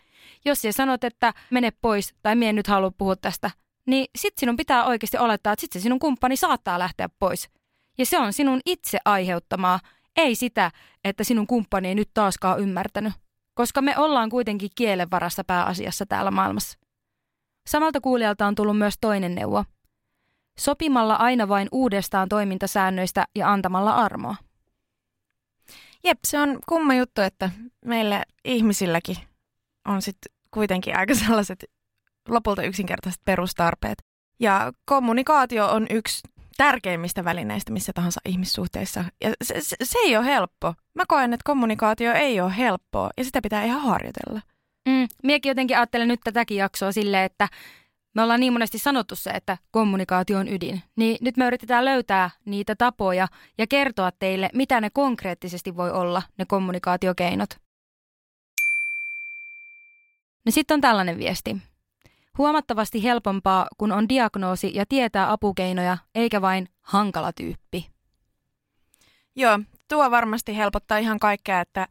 [0.45, 3.51] Jos sinä sanot, että mene pois tai mie nyt halua puhua tästä,
[3.85, 7.49] niin sitten sinun pitää oikeasti olettaa, että sitten se sinun kumppani saattaa lähteä pois.
[7.99, 9.79] Ja se on sinun itse aiheuttamaa,
[10.17, 10.71] ei sitä,
[11.03, 13.13] että sinun kumppani ei nyt taaskaan ymmärtänyt.
[13.53, 16.79] Koska me ollaan kuitenkin kielen varassa pääasiassa täällä maailmassa.
[17.67, 19.63] Samalta kuulijalta on tullut myös toinen neuvo.
[20.59, 24.35] Sopimalla aina vain uudestaan toimintasäännöistä ja antamalla armoa.
[26.03, 27.49] Jep, se on kumma juttu, että
[27.85, 29.17] meillä ihmisilläkin
[29.85, 31.65] on sitten kuitenkin aika sellaiset
[32.27, 33.97] lopulta yksinkertaiset perustarpeet.
[34.39, 36.21] Ja kommunikaatio on yksi
[36.59, 39.05] tärkeimmistä välineistä missä tahansa ihmissuhteissa.
[39.23, 40.73] Ja se, se, se ei ole helppo.
[40.95, 44.41] Mä koen, että kommunikaatio ei ole helppoa ja sitä pitää ihan harjoitella.
[44.89, 47.47] Mm, miekin jotenkin ajattelen nyt tätäkin jaksoa silleen, että
[48.15, 50.81] me ollaan niin monesti sanottu se, että kommunikaatio on ydin.
[50.95, 56.21] Niin nyt me yritetään löytää niitä tapoja ja kertoa teille, mitä ne konkreettisesti voi olla,
[56.37, 57.49] ne kommunikaatiokeinot.
[60.45, 61.57] No sitten on tällainen viesti.
[62.39, 67.89] Huomattavasti helpompaa, kun on diagnoosi ja tietää apukeinoja, eikä vain hankala tyyppi.
[69.35, 71.87] Joo, tuo varmasti helpottaa ihan kaikkea, että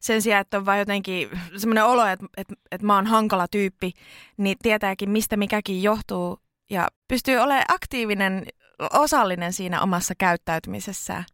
[0.00, 3.92] sen sijaan, että on vain jotenkin semmoinen olo, että, että, että mä oon hankala tyyppi,
[4.36, 6.38] niin tietääkin, mistä mikäkin johtuu
[6.70, 8.46] ja pystyy olemaan aktiivinen,
[8.92, 11.24] osallinen siinä omassa käyttäytymisessään.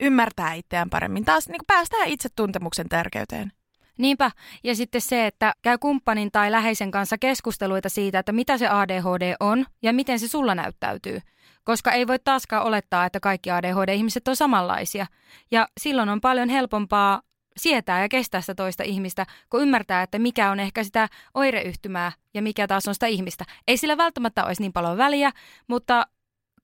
[0.00, 1.24] Ymmärtää itseään paremmin.
[1.24, 3.52] Taas niin päästään itse tuntemuksen tärkeyteen.
[3.98, 4.30] Niinpä,
[4.64, 9.34] ja sitten se, että käy kumppanin tai läheisen kanssa keskusteluita siitä, että mitä se ADHD
[9.40, 11.20] on ja miten se sulla näyttäytyy.
[11.64, 15.06] Koska ei voi taaskaan olettaa, että kaikki ADHD-ihmiset on samanlaisia.
[15.50, 17.22] Ja silloin on paljon helpompaa
[17.56, 22.42] sietää ja kestää sitä toista ihmistä, kun ymmärtää, että mikä on ehkä sitä oireyhtymää ja
[22.42, 23.44] mikä taas on sitä ihmistä.
[23.68, 25.30] Ei sillä välttämättä olisi niin paljon väliä,
[25.68, 26.06] mutta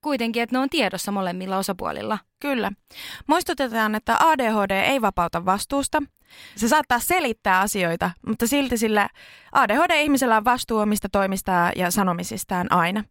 [0.01, 2.19] kuitenkin, että ne on tiedossa molemmilla osapuolilla.
[2.39, 2.71] Kyllä.
[3.27, 6.03] Muistutetaan, että ADHD ei vapauta vastuusta.
[6.55, 9.09] Se saattaa selittää asioita, mutta silti sillä
[9.51, 13.03] ADHD-ihmisellä on vastuu omista toimistaan ja sanomisistaan aina.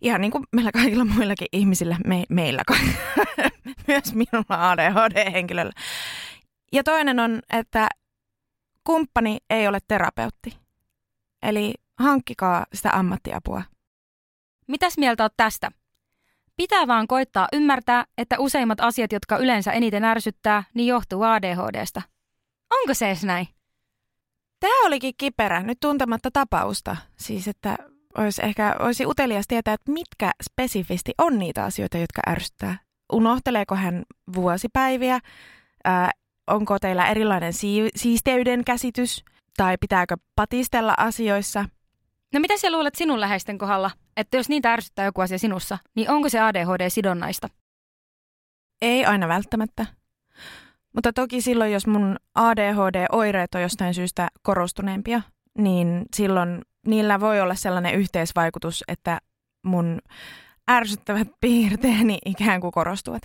[0.00, 2.62] Ihan niin kuin meillä kaikilla muillakin ihmisillä, me, meillä
[3.88, 5.72] myös minulla ADHD-henkilöllä.
[6.72, 7.88] Ja toinen on, että
[8.84, 10.56] kumppani ei ole terapeutti.
[11.42, 13.62] Eli hankkikaa sitä ammattiapua.
[14.66, 15.70] Mitäs mieltä oot tästä?
[16.56, 22.02] Pitää vaan koittaa ymmärtää, että useimmat asiat, jotka yleensä eniten ärsyttää, niin johtuu ADHDsta.
[22.70, 23.48] Onko se edes näin?
[24.60, 26.96] Tämä olikin kiperä, nyt tuntematta tapausta.
[27.16, 27.76] Siis, että
[28.18, 32.78] olisi ehkä olisi utelias tietää, että mitkä spesifisti on niitä asioita, jotka ärsyttää.
[33.12, 34.02] Unohteleeko hän
[34.36, 35.20] vuosipäiviä?
[35.84, 36.10] Ää,
[36.46, 39.24] onko teillä erilainen si- siisteyden käsitys?
[39.56, 41.64] Tai pitääkö patistella asioissa?
[42.36, 43.90] No mitä sä luulet sinun läheisten kohdalla?
[44.16, 47.48] Että jos niitä ärsyttää joku asia sinussa, niin onko se ADHD-sidonnaista?
[48.82, 49.86] Ei aina välttämättä.
[50.94, 55.22] Mutta toki silloin, jos mun ADHD-oireet on jostain syystä korostuneempia,
[55.58, 59.20] niin silloin niillä voi olla sellainen yhteisvaikutus, että
[59.66, 59.98] mun
[60.70, 63.22] ärsyttävät piirteeni ikään kuin korostuvat.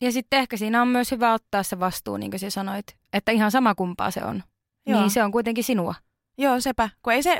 [0.00, 3.32] Ja sitten ehkä siinä on myös hyvä ottaa se vastuu, niin kuin sä sanoit, että
[3.32, 4.42] ihan sama kumpaa se on.
[4.86, 5.00] Joo.
[5.00, 5.94] Niin se on kuitenkin sinua.
[6.38, 6.90] Joo, sepä.
[7.02, 7.38] Kun ei se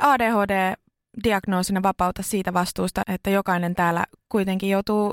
[1.19, 5.11] ADHD-diagnoosina vapauta siitä vastuusta, että jokainen täällä kuitenkin joutuu,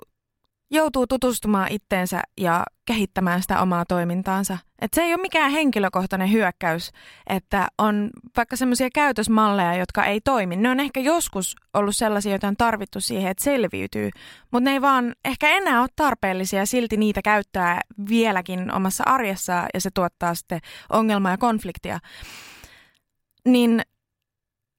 [0.71, 4.59] joutuu tutustumaan itteensä ja kehittämään sitä omaa toimintaansa.
[4.81, 6.91] Et se ei ole mikään henkilökohtainen hyökkäys,
[7.27, 10.57] että on vaikka semmoisia käytösmalleja, jotka ei toimi.
[10.57, 14.11] Ne on ehkä joskus ollut sellaisia, joita on tarvittu siihen, että selviytyy,
[14.51, 19.81] mutta ne ei vaan ehkä enää ole tarpeellisia silti niitä käyttää vieläkin omassa arjessa ja
[19.81, 21.99] se tuottaa sitten ongelmaa ja konfliktia.
[23.45, 23.83] Niin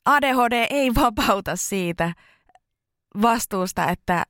[0.07, 2.13] ADHD ei vapauta siitä
[3.21, 4.23] vastuusta, että,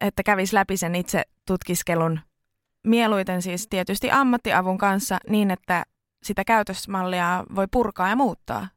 [0.00, 2.20] että kävisi läpi sen itse tutkiskelun
[2.86, 5.84] mieluiten siis tietysti ammattiavun kanssa niin, että
[6.22, 8.68] sitä käytösmallia voi purkaa ja muuttaa.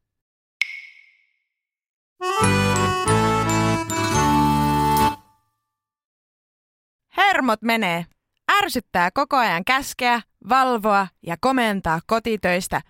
[7.17, 8.05] Hermot menee.
[8.51, 12.81] Ärsyttää koko ajan käskeä, valvoa ja komentaa kotitöistä,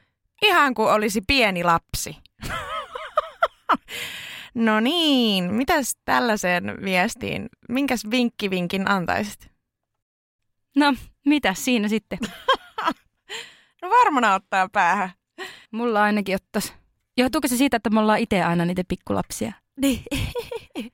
[0.41, 2.17] ihan kuin olisi pieni lapsi.
[4.53, 9.51] no niin, mitäs tällaiseen viestiin, minkäs vinkkivinkin antaisit?
[10.75, 10.93] No,
[11.25, 12.19] mitä siinä sitten?
[13.81, 15.09] No varmana ottaa päähän.
[15.71, 16.73] Mulla ainakin ottais.
[17.17, 19.53] Johtuuko se siitä, että me ollaan itse aina niitä pikkulapsia?
[19.81, 20.03] Niin.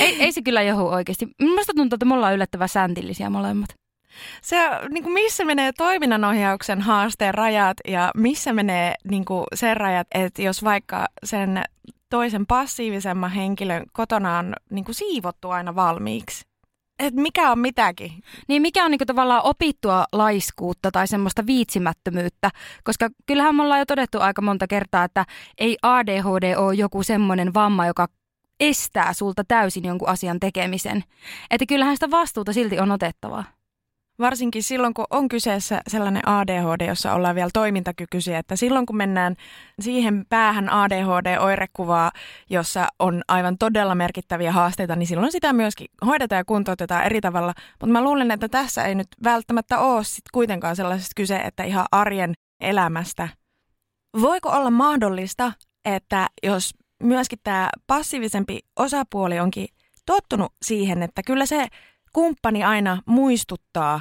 [0.00, 1.28] Ei, ei se kyllä johu oikeasti.
[1.42, 3.68] Minusta tuntuu, että me ollaan yllättävän säntillisiä molemmat.
[4.42, 4.56] Se,
[4.90, 10.42] niin kuin missä menee toiminnanohjauksen haasteen rajat ja missä menee niin kuin sen rajat, että
[10.42, 11.62] jos vaikka sen
[12.10, 16.46] toisen passiivisemman henkilön kotona on niin kuin siivottu aina valmiiksi.
[16.98, 18.12] Et mikä on mitäkin.
[18.48, 22.50] Niin mikä on niinku tavallaan opittua laiskuutta tai semmoista viitsimättömyyttä?
[22.84, 25.24] Koska kyllähän me ollaan jo todettu aika monta kertaa, että
[25.58, 28.08] ei ADHD ole joku semmoinen vamma, joka
[28.60, 31.04] estää sulta täysin jonkun asian tekemisen.
[31.50, 33.44] Että kyllähän sitä vastuuta silti on otettavaa.
[34.18, 39.36] Varsinkin silloin, kun on kyseessä sellainen ADHD, jossa ollaan vielä toimintakykyisiä, että silloin kun mennään
[39.80, 42.10] siihen päähän ADHD-oirekuvaa,
[42.50, 47.54] jossa on aivan todella merkittäviä haasteita, niin silloin sitä myöskin hoidetaan ja kuntoutetaan eri tavalla.
[47.72, 51.86] Mutta mä luulen, että tässä ei nyt välttämättä ole sit kuitenkaan sellaisesta kyse, että ihan
[51.92, 53.28] arjen elämästä.
[54.20, 55.52] Voiko olla mahdollista,
[55.84, 59.68] että jos myöskin tämä passiivisempi osapuoli onkin
[60.06, 61.66] tottunut siihen, että kyllä se
[62.16, 64.00] kumppani aina muistuttaa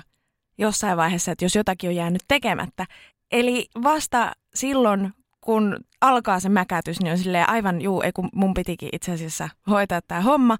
[0.58, 2.86] jossain vaiheessa, että jos jotakin on jäänyt tekemättä.
[3.32, 8.54] Eli vasta silloin, kun alkaa se mäkätys, niin on silleen aivan, juu, ei kun mun
[8.54, 10.58] pitikin itse asiassa hoitaa tämä homma.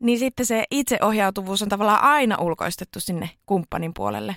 [0.00, 4.36] Niin sitten se itseohjautuvuus on tavallaan aina ulkoistettu sinne kumppanin puolelle.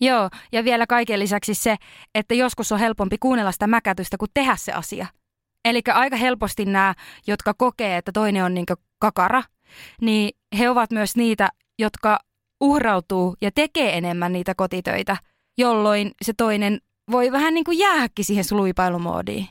[0.00, 1.76] Joo, ja vielä kaiken lisäksi se,
[2.14, 5.06] että joskus on helpompi kuunnella sitä mäkätystä kuin tehdä se asia.
[5.64, 6.94] Eli aika helposti nämä,
[7.26, 8.66] jotka kokee, että toinen on niin
[8.98, 9.42] kakara,
[10.00, 12.18] niin he ovat myös niitä, jotka
[12.60, 15.16] uhrautuu ja tekee enemmän niitä kotitöitä,
[15.58, 16.80] jolloin se toinen
[17.10, 19.48] voi vähän niin kuin jäähäkin siihen suluipailumoodiin.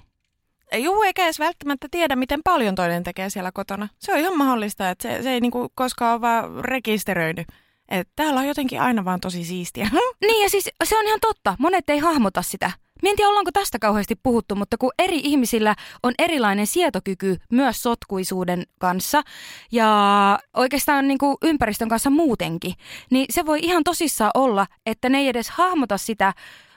[0.78, 3.88] Juu, eikä edes välttämättä tiedä, miten paljon toinen tekee siellä kotona.
[4.00, 7.48] Se on ihan mahdollista, että se, se ei niinku koskaan ole vaan rekisteröinyt.
[7.90, 9.90] Että täällä on jotenkin aina vaan tosi siistiä.
[10.22, 11.56] Niin ja siis se on ihan totta.
[11.60, 12.72] Monet ei hahmota sitä.
[13.04, 17.84] Mä en tiedä, ollaanko tästä kauheasti puhuttu, mutta kun eri ihmisillä on erilainen sietokyky myös
[17.84, 19.22] sotkuisuuden kanssa
[19.72, 22.74] ja oikeastaan niin kuin ympäristön kanssa muutenkin,
[23.12, 26.34] niin se voi ihan tosissaan olla, että ne ei edes hahmota sitä.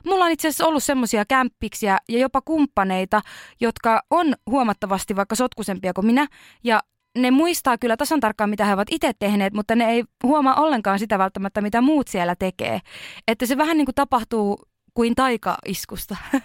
[0.06, 3.22] Mulla on itse asiassa ollut semmoisia kämppiksiä ja jopa kumppaneita,
[3.60, 6.26] jotka on huomattavasti vaikka sotkusempia kuin minä
[6.64, 6.80] ja
[7.18, 10.98] ne muistaa kyllä tasan tarkkaan, mitä he ovat itse tehneet, mutta ne ei huomaa ollenkaan
[10.98, 12.80] sitä välttämättä, mitä muut siellä tekee.
[13.28, 14.58] Että se vähän niin kuin tapahtuu
[15.00, 16.16] kuin taikaiskusta.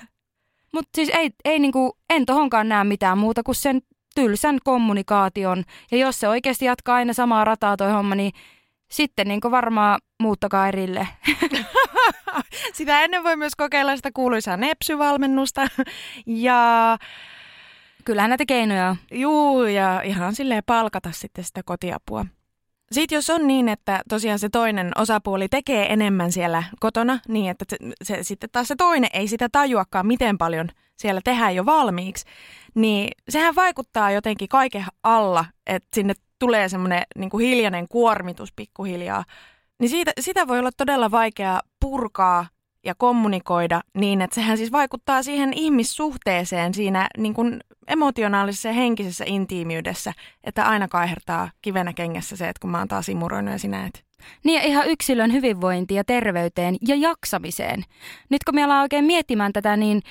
[0.74, 3.82] Mutta siis ei, ei niinku, en tohonkaan näe mitään muuta kuin sen
[4.16, 5.64] tylsän kommunikaation.
[5.92, 8.32] Ja jos se oikeasti jatkaa aina samaa rataa toi homma, niin
[8.92, 11.08] sitten niin varmaan muuttakaa erille.
[12.74, 15.68] sitä ennen voi myös kokeilla sitä kuuluisaa nepsyvalmennusta.
[16.26, 16.98] ja
[18.06, 18.96] Kyllähän näitä keinoja on.
[19.12, 22.26] Juu, ja ihan silleen palkata sitten sitä kotiapua.
[22.92, 27.66] Sitten jos on niin, että tosiaan se toinen osapuoli tekee enemmän siellä kotona, niin että
[27.70, 32.26] se, se, sitten taas se toinen ei sitä tajuakaan, miten paljon siellä tehdään jo valmiiksi,
[32.76, 39.24] niin sehän vaikuttaa jotenkin kaiken alla, että sinne tulee semmoinen niin hiljainen kuormitus pikkuhiljaa.
[39.80, 42.46] Niin siitä, sitä voi olla todella vaikea purkaa
[42.86, 49.24] ja kommunikoida niin, että sehän siis vaikuttaa siihen ihmissuhteeseen siinä niin kuin emotionaalisessa ja henkisessä
[49.28, 53.86] intiimiydessä, että aina kaihertaa kivenä kengässä se, että kun mä oon taas imuroinut ja sinä
[53.86, 54.06] et.
[54.44, 57.84] Niin ja ihan yksilön hyvinvointiin ja terveyteen ja jaksamiseen.
[58.30, 60.02] Nyt kun me ollaan oikein miettimään tätä, niin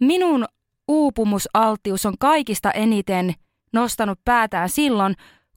[0.00, 0.46] minun
[0.88, 3.34] uupumusaltius on kaikista eniten
[3.72, 5.14] nostanut päätään silloin,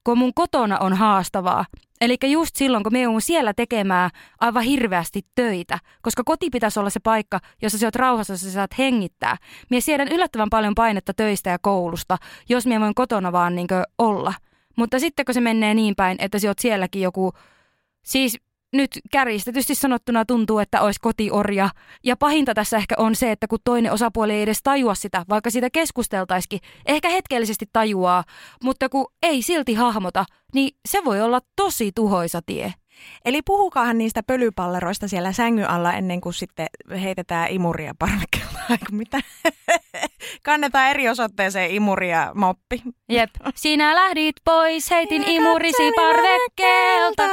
[0.10, 1.65] kun mun kotona on haastavaa.
[2.02, 6.89] Eli just silloin, kun me joudun siellä tekemään aivan hirveästi töitä, koska koti pitäisi olla
[6.89, 9.38] se paikka, jossa sä oot rauhassa, jossa sä saat hengittää.
[9.69, 12.17] Mie siedän yllättävän paljon painetta töistä ja koulusta,
[12.50, 13.67] jos mie voin kotona vaan niin
[13.98, 14.34] olla.
[14.76, 17.34] Mutta sitten kun se menee niin päin, että sä oot sielläkin joku,
[18.06, 18.38] siis
[18.73, 21.69] nyt kärjistetysti sanottuna tuntuu, että olisi kotiorja.
[22.03, 25.49] Ja pahinta tässä ehkä on se, että kun toinen osapuoli ei edes tajua sitä, vaikka
[25.49, 28.23] siitä keskusteltaisikin, ehkä hetkellisesti tajuaa,
[28.63, 32.73] mutta kun ei silti hahmota, niin se voi olla tosi tuhoisa tie.
[33.25, 36.67] Eli puhukaahan niistä pölypalleroista siellä sängyn alla ennen kuin sitten
[37.01, 37.93] heitetään imuria
[38.69, 38.97] parvekkeella.
[38.97, 39.21] mitä?
[40.45, 42.82] Kannetaan eri osoitteeseen imuria moppi.
[43.10, 43.29] Jep.
[43.55, 47.23] Sinä lähdit pois, heitin imurisi parvekkeelta.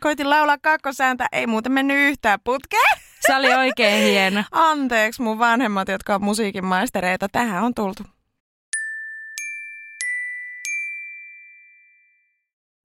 [0.00, 2.98] Koitin laulaa kakkosääntä, ei muuten mennyt yhtään putkeen.
[3.26, 4.44] Se oli oikein hieno.
[4.50, 7.28] Anteeksi mun vanhemmat, jotka on musiikin maistereita.
[7.32, 8.02] Tähän on tultu.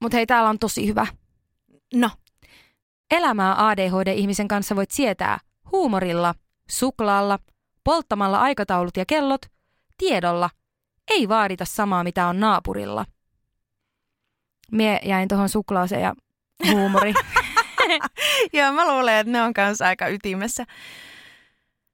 [0.02, 1.08] Mutta hei, täällä on tosi hyvä.
[1.94, 2.10] No.
[3.12, 5.40] Elämää ADHD-ihmisen kanssa voit sietää
[5.72, 6.36] huumorilla,
[6.70, 7.40] suklaalla,
[7.84, 9.42] polttamalla aikataulut ja kellot,
[9.98, 10.50] tiedolla.
[11.08, 13.06] Ei vaadita samaa, mitä on naapurilla.
[14.72, 16.16] Mie jäin tuohon suklaaseen ja
[16.72, 17.14] huumori.
[18.54, 20.66] Joo, mä luulen, että ne on kanssa aika ytimessä.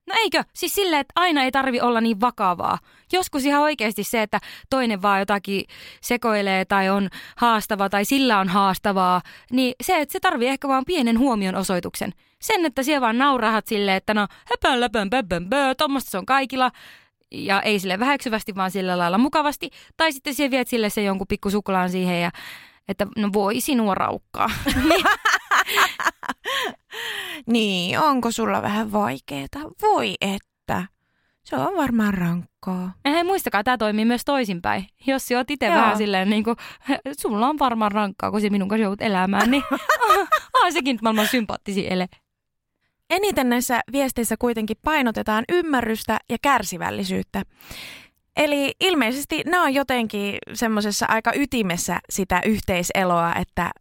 [0.08, 0.44] No eikö?
[0.54, 2.80] Siis silleen, että aina ei tarvi olla niin vakavaa.
[3.14, 4.40] Joskus ihan oikeasti se, että
[4.70, 5.64] toinen vaan jotakin
[6.02, 10.86] sekoilee tai on haastava tai sillä on haastavaa, niin se, että se tarvii ehkä vaan
[10.86, 12.14] pienen huomion osoituksen.
[12.42, 16.26] Sen, että siellä vaan naurahat silleen, että no höpön löpön pöpön pö, tuommoista se on
[16.26, 16.72] kaikilla.
[17.32, 19.70] Ja ei sille väheksyvästi, vaan sillä lailla mukavasti.
[19.98, 22.32] Tai sitten siellä viet sille se jonkun pikku suklaan siihen ja
[22.88, 24.50] että no voi sinua raukkaa.
[27.54, 29.60] niin, onko sulla vähän vaikeeta?
[29.82, 30.86] Voi että.
[31.44, 32.94] Se on varmaan rankkaa.
[33.06, 34.88] Hei, muistakaa, tämä toimii myös toisinpäin.
[35.08, 36.56] Jos oot itse vähän silleen, niin kuin,
[37.22, 39.64] sulla on varmaan rankkaa, kun se minun kanssa joudut elämään, niin
[40.54, 42.08] ah, sekin maailman sympaattisi ele.
[43.10, 47.44] Eniten näissä viesteissä kuitenkin painotetaan ymmärrystä ja kärsivällisyyttä.
[48.38, 53.72] Eli ilmeisesti nämä on jotenkin semmoisessa aika ytimessä sitä yhteiseloa, että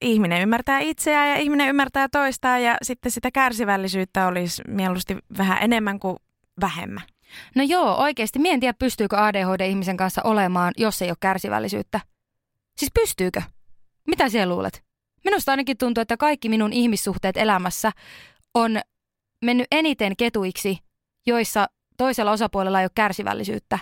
[0.00, 5.98] ihminen ymmärtää itseään ja ihminen ymmärtää toistaan ja sitten sitä kärsivällisyyttä olisi mieluusti vähän enemmän
[5.98, 6.16] kuin
[6.60, 7.04] vähemmän.
[7.54, 8.38] No joo, oikeasti.
[8.38, 12.00] Mie en tiedä, pystyykö ADHD-ihmisen kanssa olemaan, jos ei ole kärsivällisyyttä.
[12.78, 13.42] Siis pystyykö?
[14.06, 14.84] Mitä siellä luulet?
[15.24, 17.92] Minusta ainakin tuntuu, että kaikki minun ihmissuhteet elämässä
[18.54, 18.80] on
[19.44, 20.78] mennyt eniten ketuiksi,
[21.26, 23.78] joissa toisella osapuolella ei ole kärsivällisyyttä.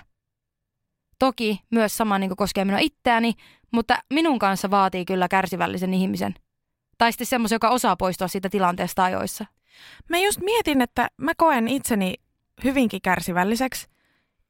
[1.19, 3.35] Toki myös sama niin koskee minua itseäni,
[3.71, 6.35] mutta minun kanssa vaatii kyllä kärsivällisen ihmisen.
[6.99, 9.47] Tai sitten semmoisen, joka osaa poistua siitä tilanteesta ajoissa.
[10.09, 12.15] Mä just mietin, että mä koen itseni
[12.65, 13.89] hyvinkin kärsivälliseksi.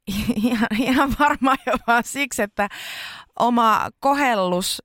[0.45, 2.69] Ihan, ihan varmaan jo vaan siksi, että
[3.39, 4.83] oma kohellus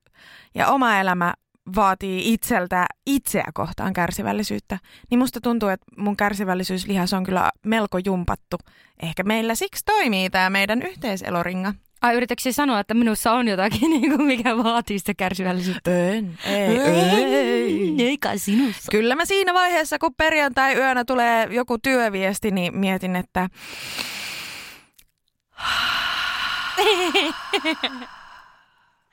[0.54, 1.34] ja oma elämä
[1.76, 4.78] vaatii itseltä itseä kohtaan kärsivällisyyttä,
[5.10, 8.56] niin musta tuntuu, että mun kärsivällisyyslihas on kyllä melko jumpattu.
[9.02, 11.74] Ehkä meillä siksi toimii tämä meidän yhteiseloringa.
[12.02, 16.08] Ai yritätkö sanoa, että minussa on jotakin, niin kuin mikä vaatii sitä kärsivällisyyttä?
[16.08, 17.94] En, ei, ei.
[17.98, 18.90] Eikä sinussa.
[18.90, 23.48] Kyllä mä siinä vaiheessa, kun perjantai-yönä tulee joku työviesti, niin mietin, että...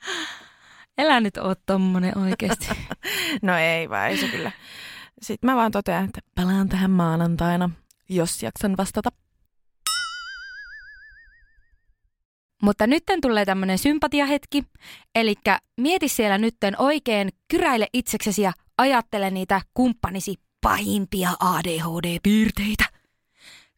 [1.00, 2.68] Elä nyt oo tommonen oikeesti.
[3.42, 4.52] no ei vaan, ei se kyllä.
[5.22, 7.70] Sitten mä vaan totean, että palaan tähän maanantaina,
[8.08, 9.10] jos jaksan vastata.
[12.62, 14.64] Mutta nytten tulee tämmönen sympatiahetki.
[15.14, 15.34] Eli
[15.76, 22.84] mieti siellä nytten oikein, kyräile itseksesi ja ajattele niitä kumppanisi pahimpia ADHD-piirteitä.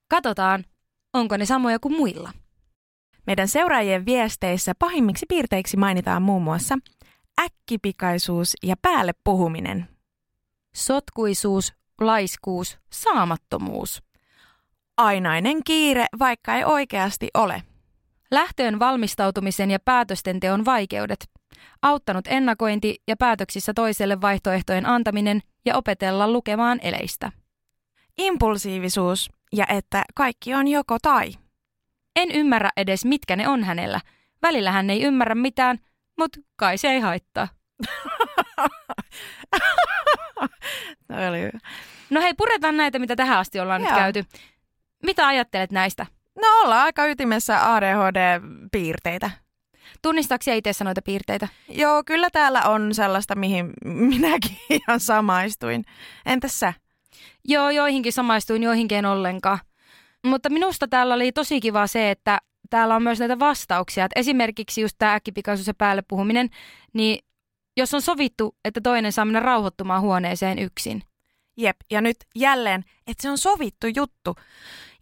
[0.09, 0.65] Katsotaan,
[1.13, 2.33] onko ne samoja kuin muilla.
[3.27, 6.79] Meidän seuraajien viesteissä pahimmiksi piirteiksi mainitaan muun muassa
[7.41, 9.89] äkkipikaisuus ja päälle puhuminen.
[10.75, 14.03] Sotkuisuus, laiskuus, saamattomuus.
[14.97, 17.63] Ainainen kiire, vaikka ei oikeasti ole.
[18.31, 21.31] Lähtöön valmistautumisen ja päätösten teon vaikeudet.
[21.83, 27.33] Auttanut ennakointi ja päätöksissä toiselle vaihtoehtojen antaminen ja opetella lukemaan eleistä.
[28.19, 31.33] Impulsiivisuus ja että kaikki on joko tai.
[32.17, 34.01] En ymmärrä edes mitkä ne on hänellä.
[34.43, 35.79] Välillä hän ei ymmärrä mitään,
[36.19, 37.49] mutta kai se ei haittaa.
[41.29, 41.59] oli hyvä.
[42.11, 43.91] No hei, puretaan näitä, mitä tähän asti ollaan Joo.
[43.91, 44.25] nyt käyty.
[45.03, 46.07] Mitä ajattelet näistä?
[46.37, 49.31] No ollaan aika ytimessä ADHD-piirteitä.
[50.03, 51.49] Tunnistaako itse noita piirteitä?
[51.69, 53.73] Joo, kyllä täällä on sellaista, mihin
[54.11, 55.85] minäkin ihan samaistuin.
[56.27, 56.73] Entäs sä?
[57.45, 59.59] Joo, joihinkin samaistuin, joihinkin en ollenkaan.
[60.27, 62.39] Mutta minusta täällä oli tosi kiva se, että
[62.73, 64.05] täällä on myös näitä vastauksia.
[64.05, 66.49] Et esimerkiksi just tämä äkkipikaisuus ja päälle puhuminen,
[66.93, 67.25] niin
[67.77, 71.03] jos on sovittu, että toinen saa mennä rauhoittumaan huoneeseen yksin.
[71.57, 74.37] Jep, ja nyt jälleen, että se on sovittu juttu.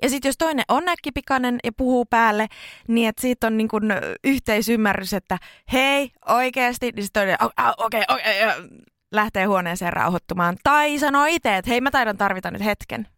[0.02, 2.46] Ja sitten jos toinen on äkkipikainen ja puhuu päälle,
[2.88, 3.92] niin että siitä on niin kun
[4.24, 5.38] yhteisymmärrys, että
[5.72, 7.36] hei, oikeasti, niin sitten toinen,
[7.76, 8.68] okei, okay, okay,
[9.12, 10.56] lähtee huoneeseen rauhoittumaan.
[10.62, 13.08] Tai sanoo itse, että hei, mä taidan tarvita nyt hetken.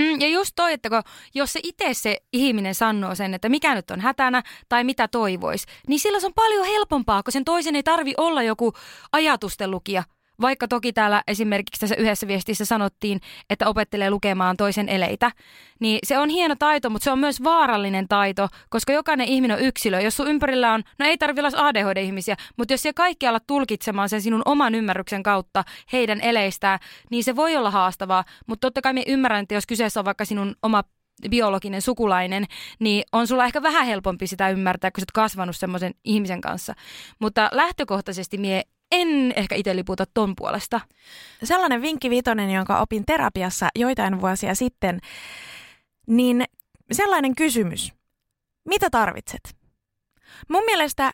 [0.00, 1.02] Mm, ja just toi, että kun,
[1.34, 5.66] jos se itse se ihminen sanoo sen, että mikä nyt on hätänä tai mitä toivoisi,
[5.86, 8.72] niin silloin se on paljon helpompaa, kun sen toisen ei tarvi olla joku
[9.12, 10.02] ajatusten lukija–
[10.40, 13.20] vaikka toki täällä esimerkiksi tässä yhdessä viestissä sanottiin,
[13.50, 15.32] että opettelee lukemaan toisen eleitä,
[15.80, 19.62] niin se on hieno taito, mutta se on myös vaarallinen taito, koska jokainen ihminen on
[19.62, 20.00] yksilö.
[20.00, 24.08] Jos sun ympärillä on, no ei tarvitse olla ADHD-ihmisiä, mutta jos se kaikki alat tulkitsemaan
[24.08, 26.78] sen sinun oman ymmärryksen kautta heidän eleistään,
[27.10, 28.24] niin se voi olla haastavaa.
[28.46, 30.84] Mutta totta kai me ymmärrän, että jos kyseessä on vaikka sinun oma
[31.30, 32.44] biologinen sukulainen,
[32.78, 36.74] niin on sulla ehkä vähän helpompi sitä ymmärtää, kun sä oot kasvanut semmoisen ihmisen kanssa.
[37.18, 38.62] Mutta lähtökohtaisesti mie
[38.92, 40.80] en ehkä itse liputa ton puolesta.
[41.44, 45.00] Sellainen vinkki vitonen, jonka opin terapiassa joitain vuosia sitten,
[46.06, 46.44] niin
[46.92, 47.92] sellainen kysymys.
[48.68, 49.56] Mitä tarvitset?
[50.48, 51.12] Mun mielestä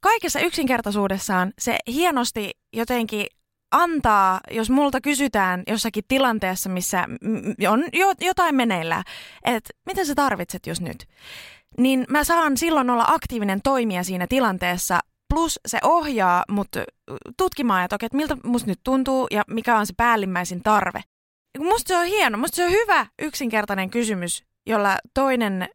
[0.00, 3.26] kaikessa yksinkertaisuudessaan se hienosti jotenkin
[3.72, 7.06] antaa, jos multa kysytään jossakin tilanteessa, missä
[7.68, 7.84] on
[8.20, 9.04] jotain meneillään,
[9.44, 11.06] että mitä sä tarvitset just nyt,
[11.78, 15.00] niin mä saan silloin olla aktiivinen toimija siinä tilanteessa
[15.34, 16.68] Plus se ohjaa mut
[17.36, 21.02] tutkimaan, että, okei, että miltä musta nyt tuntuu ja mikä on se päällimmäisin tarve.
[21.58, 25.68] Musta se on hieno, musta se on hyvä yksinkertainen kysymys, jolla toinen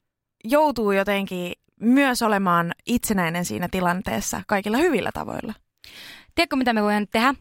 [0.43, 5.53] joutuu jotenkin myös olemaan itsenäinen siinä tilanteessa kaikilla hyvillä tavoilla.
[6.35, 7.33] Tiedätkö, mitä me voidaan tehdä?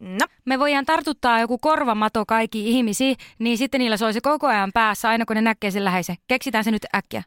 [0.00, 0.26] No.
[0.44, 5.24] Me voidaan tartuttaa joku korvamato kaikki ihmisiä, niin sitten niillä soisi koko ajan päässä aina
[5.24, 6.16] kun ne näkee sen läheisen.
[6.28, 7.22] Keksitään se nyt äkkiä.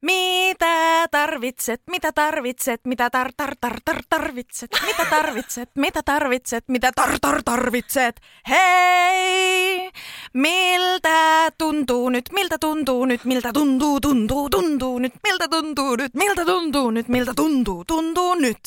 [0.00, 6.92] Mitä tarvitset, mitä tarvitset, mitä tar tar tar tar tarvitset, mitä tarvitset, mitä tarvitset, mitä
[6.96, 8.20] tar tar tarvitset.
[8.48, 9.90] Hei,
[10.34, 16.44] miltä tuntuu nyt, miltä tuntuu nyt, miltä tuntuu, tuntuu, tuntuu nyt, miltä tuntuu nyt, miltä
[16.44, 18.58] tuntuu nyt, miltä tuntuu, tuntuu nyt.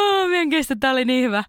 [0.00, 1.44] Oh, mien kestä, tää oli niin hyvä.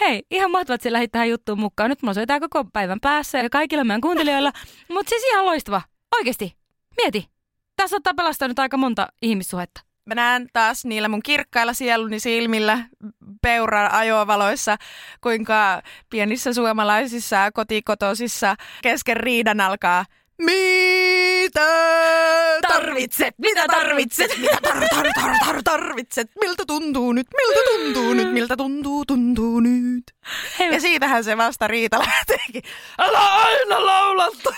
[0.00, 1.90] Hei, ihan mahtavaa, että lähdit tähän juttuun mukaan.
[1.90, 4.52] Nyt mulla soitaan koko päivän päässä ja kaikilla meidän kuuntelijoilla.
[4.88, 5.82] Mutta siis ihan loistava.
[6.16, 6.56] Oikeesti.
[6.96, 7.28] Mieti.
[7.76, 9.80] Tässä ottaa pelastaa nyt aika monta ihmissuhetta.
[10.06, 12.78] Mä näen taas niillä mun kirkkailla sieluni silmillä
[13.42, 14.76] peuran ajovaloissa,
[15.20, 20.04] kuinka pienissä suomalaisissa kotikotosissa kesken riidan alkaa
[20.38, 21.66] mitä
[22.68, 23.34] tarvitset?
[23.38, 24.38] Mitä tarvitset?
[24.38, 26.30] Mitä tar, tar, tar, tar, tarvitset?
[26.40, 27.26] Miltä tuntuu nyt?
[27.36, 28.32] Miltä tuntuu nyt?
[28.32, 30.04] Miltä tuntuu, tuntuu nyt?
[30.58, 32.62] Hei, ja siitähän se vasta Riita lähteekin.
[32.98, 34.54] Älä aina laulata!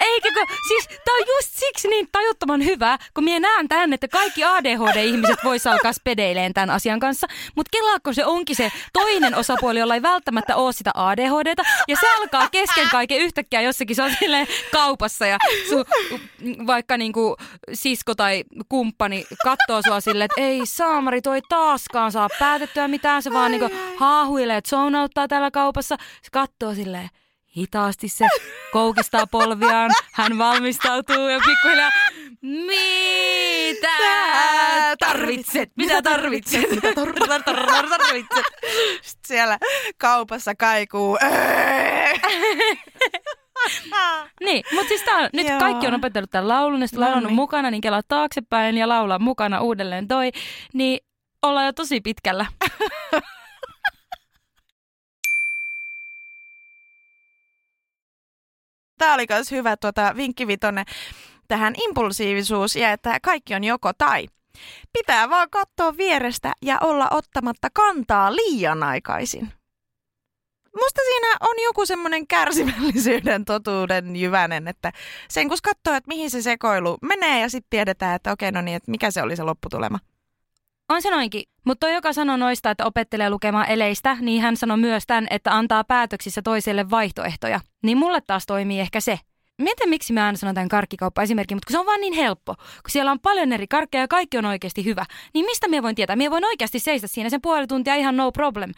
[0.00, 4.08] Eikä kun, siis tää on just siksi niin tajuttoman hyvä, kun minä näen tämän, että
[4.08, 7.26] kaikki ADHD-ihmiset vois alkaa spedeileen tämän asian kanssa.
[7.56, 12.06] Mutta kelaako se onkin se toinen osapuoli, jolla ei välttämättä ole sitä ADHDta, ja se
[12.20, 15.84] alkaa kesken kaiken yhtäkkiä jossakin, se on silleen kaupassa, ja su,
[16.66, 17.36] vaikka niinku
[17.72, 23.32] sisko tai kumppani katsoo sua silleen, että ei saamari, toi taaskaan saa päätettyä mitään, se
[23.32, 27.08] vaan niinku haahuilee, että zonauttaa täällä kaupassa, se katsoo silleen,
[27.56, 28.26] Hitaasti se
[28.72, 31.90] koukistaa polviaan, hän valmistautuu ja pikkuhiljaa,
[32.66, 33.88] mitä
[34.98, 38.44] tarvitset, mitä tarvitset, mitä tarvitset.
[39.02, 39.58] Sitten siellä
[39.98, 41.18] kaupassa kaikuu.
[44.44, 45.58] niin, mutta siis tää on, nyt Joo.
[45.58, 47.32] kaikki on opetellut tämän laulun, ja sitten no niin.
[47.32, 50.30] mukana, niin kelaa taaksepäin ja laulaa mukana uudelleen toi,
[50.72, 51.00] niin
[51.42, 52.46] ollaan jo tosi pitkällä.
[59.06, 60.84] Tämä oli myös hyvä tuota, vinkki vitonne
[61.48, 64.26] tähän impulsiivisuus ja että kaikki on joko tai.
[64.92, 69.52] Pitää vaan katsoa vierestä ja olla ottamatta kantaa liian aikaisin.
[70.76, 74.92] Musta siinä on joku semmoinen kärsivällisyyden totuuden jyvänen, että
[75.28, 78.76] sen kun katsoo, että mihin se sekoilu menee ja sitten tiedetään, että okei, no niin,
[78.76, 79.98] että mikä se oli se lopputulema.
[80.88, 81.42] On se noinkin.
[81.66, 85.84] Mutta joka sanoo noista, että opettelee lukemaan eleistä, niin hän sanoi myös tämän, että antaa
[85.84, 87.60] päätöksissä toiselle vaihtoehtoja.
[87.82, 89.18] Niin mulle taas toimii ehkä se.
[89.58, 92.54] Mietin, miksi mä aina sanon tämän karkkikauppa esimerkki, mutta kun se on vaan niin helppo.
[92.54, 95.94] Kun siellä on paljon eri karkkeja ja kaikki on oikeasti hyvä, niin mistä me voin
[95.94, 96.16] tietää?
[96.16, 98.70] Minä voin oikeasti seistä siinä sen puoli tuntia ihan no problem.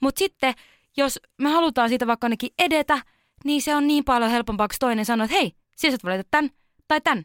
[0.00, 0.54] Mutta sitten,
[0.96, 2.98] jos me halutaan siitä vaikka ainakin edetä,
[3.44, 6.50] niin se on niin paljon helpompaa, kun toinen sanoo, että hei, siis et valita tämän
[6.88, 7.24] tai tämän.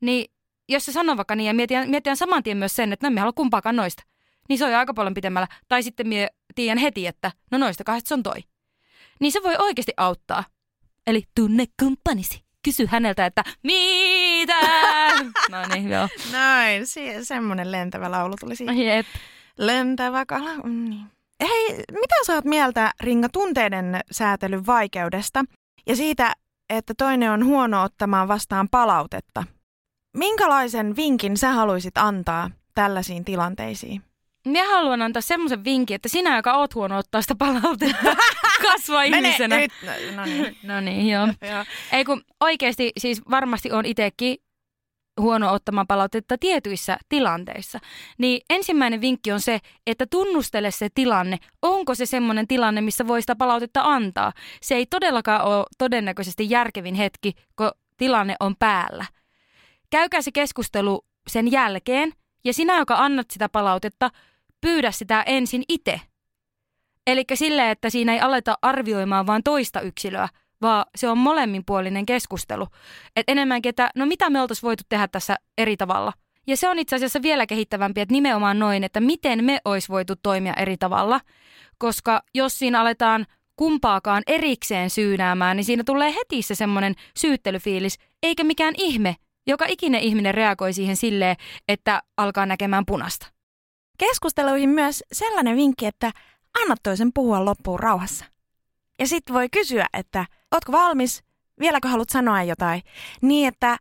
[0.00, 0.30] Niin
[0.68, 3.20] jos se sanoo vaikka niin ja mietitään, mietitään saman tien myös sen, että no me
[3.20, 4.02] halua kumpaakaan noista,
[4.48, 5.48] niin se on jo aika paljon pitemmällä.
[5.68, 8.40] Tai sitten mie tiedän heti, että no noista kahdesta se on toi.
[9.20, 10.44] Niin se voi oikeasti auttaa.
[11.06, 14.60] Eli tunne kumppanisi, kysy häneltä, että mitä?
[15.52, 16.08] no niin, joo.
[16.32, 18.72] Noin, se, semmoinen lentävä laulu tuli siitä.
[18.72, 19.06] Jep.
[19.58, 20.54] Lentävä kala.
[20.54, 21.06] mm, Niin.
[21.40, 25.44] Hei, mitä sä oot mieltä Ringa tunteiden säätelyn vaikeudesta
[25.86, 26.32] ja siitä,
[26.70, 29.44] että toinen on huono ottamaan vastaan palautetta?
[30.18, 34.02] Minkälaisen vinkin sä haluaisit antaa tällaisiin tilanteisiin?
[34.46, 38.16] Minä haluan antaa semmoisen vinkin, että sinä, joka oot huono ottaa sitä palautetta,
[38.70, 39.58] kasvaa ihmisenä.
[39.58, 39.72] nyt.
[40.16, 40.56] No niin.
[40.62, 41.26] No niin, joo.
[41.52, 41.64] Joo.
[41.92, 44.36] Ei kun oikeasti siis varmasti on itsekin
[45.20, 47.78] huono ottamaan palautetta tietyissä tilanteissa.
[48.18, 51.38] Niin ensimmäinen vinkki on se, että tunnustele se tilanne.
[51.62, 54.32] Onko se semmoinen tilanne, missä voi sitä palautetta antaa?
[54.62, 59.04] Se ei todellakaan ole todennäköisesti järkevin hetki, kun tilanne on päällä.
[59.90, 62.12] Käykää se keskustelu sen jälkeen
[62.44, 64.10] ja sinä, joka annat sitä palautetta,
[64.60, 66.00] pyydä sitä ensin itse.
[67.06, 70.28] Eli silleen, että siinä ei aleta arvioimaan vain toista yksilöä,
[70.62, 72.66] vaan se on molemminpuolinen keskustelu.
[73.16, 76.12] Et enemmänkin, että no mitä me oltaisiin voitu tehdä tässä eri tavalla.
[76.46, 80.14] Ja se on itse asiassa vielä kehittävämpi, että nimenomaan noin, että miten me olisi voitu
[80.22, 81.20] toimia eri tavalla.
[81.78, 83.26] Koska jos siinä aletaan
[83.56, 89.16] kumpaakaan erikseen syynäämään, niin siinä tulee heti se semmoinen syyttelyfiilis, eikä mikään ihme.
[89.48, 91.36] Joka ikinen ihminen reagoi siihen silleen,
[91.68, 93.26] että alkaa näkemään punasta.
[93.98, 96.12] Keskusteluihin myös sellainen vinkki, että
[96.62, 98.24] anna toisen puhua loppuun rauhassa.
[98.98, 101.22] Ja sitten voi kysyä, että ootko valmis,
[101.60, 102.82] vieläkö haluat sanoa jotain.
[103.22, 103.76] Niin, että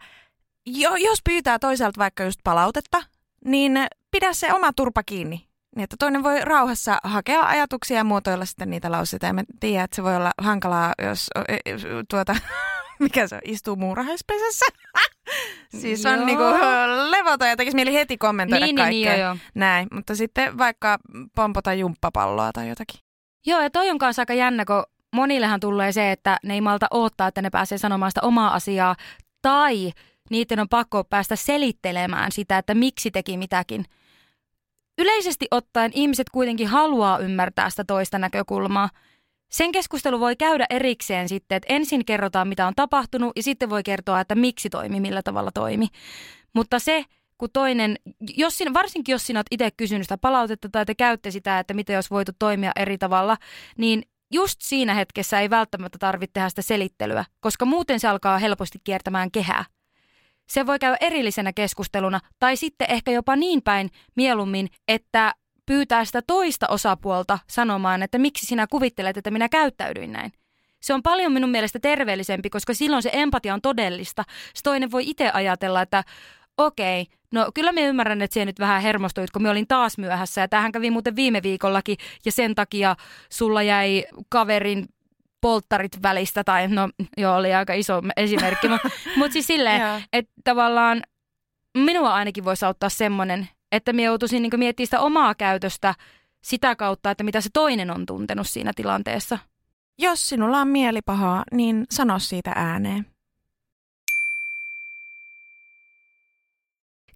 [0.65, 3.03] jo, jos pyytää toiselta vaikka just palautetta,
[3.45, 3.79] niin
[4.11, 5.47] pidä se oma turpa kiinni.
[5.75, 9.25] Niin, että toinen voi rauhassa hakea ajatuksia ja muotoilla sitten niitä lauseita.
[9.25, 11.29] Ja mä tiedän, että se voi olla hankalaa, jos
[12.09, 12.35] tuota,
[12.99, 14.65] mikä se on, istuu muurahaispesässä.
[15.77, 16.25] siis on Joo.
[16.25, 16.43] niinku
[17.09, 19.11] levoton ja tekisi mieli heti kommentoida Niin, niin, kaikkea.
[19.13, 19.37] niin, joo, joo.
[19.55, 20.97] Näin, mutta sitten vaikka
[21.35, 22.99] pompota jumppapalloa tai jotakin.
[23.45, 24.83] Joo, ja toi on kanssa aika jännä, kun
[25.15, 28.95] monillehan tulee se, että ne ei malta odottaa, että ne pääsee sanomaan sitä omaa asiaa,
[29.41, 29.91] tai
[30.29, 33.85] niiden on pakko päästä selittelemään sitä, että miksi teki mitäkin.
[34.97, 38.89] Yleisesti ottaen ihmiset kuitenkin haluaa ymmärtää sitä toista näkökulmaa.
[39.49, 43.83] Sen keskustelu voi käydä erikseen sitten, että ensin kerrotaan, mitä on tapahtunut, ja sitten voi
[43.83, 45.87] kertoa, että miksi toimi, millä tavalla toimi.
[46.53, 47.05] Mutta se,
[47.37, 47.95] kun toinen,
[48.37, 51.73] jos sinä, varsinkin jos sinä olet itse kysynyt sitä palautetta tai te käytte sitä, että
[51.73, 53.37] miten olisi voitu toimia eri tavalla,
[53.77, 58.79] niin just siinä hetkessä ei välttämättä tarvitse tehdä sitä selittelyä, koska muuten se alkaa helposti
[58.83, 59.65] kiertämään kehää.
[60.49, 65.33] Se voi käydä erillisenä keskusteluna tai sitten ehkä jopa niin päin mieluummin, että
[65.67, 70.31] pyytää sitä toista osapuolta sanomaan, että miksi sinä kuvittelet, että minä käyttäydyin näin.
[70.81, 74.23] Se on paljon minun mielestä terveellisempi, koska silloin se empatia on todellista.
[74.53, 76.03] Se toinen voi itse ajatella, että
[76.57, 80.41] okei, no kyllä me ymmärrän, että siellä nyt vähän hermostuit, kun me olin taas myöhässä.
[80.41, 82.95] Ja tämähän kävi muuten viime viikollakin ja sen takia
[83.31, 84.85] sulla jäi kaverin
[85.41, 89.81] polttarit välistä, tai no joo, oli aika iso esimerkki, mutta mut siis silleen,
[90.13, 91.01] että tavallaan
[91.77, 95.95] minua ainakin voisi auttaa semmoinen, että minä joutuisin niin miettimään sitä omaa käytöstä
[96.43, 99.39] sitä kautta, että mitä se toinen on tuntenut siinä tilanteessa.
[99.99, 103.05] Jos sinulla on mieli pahaa, niin sano siitä ääneen.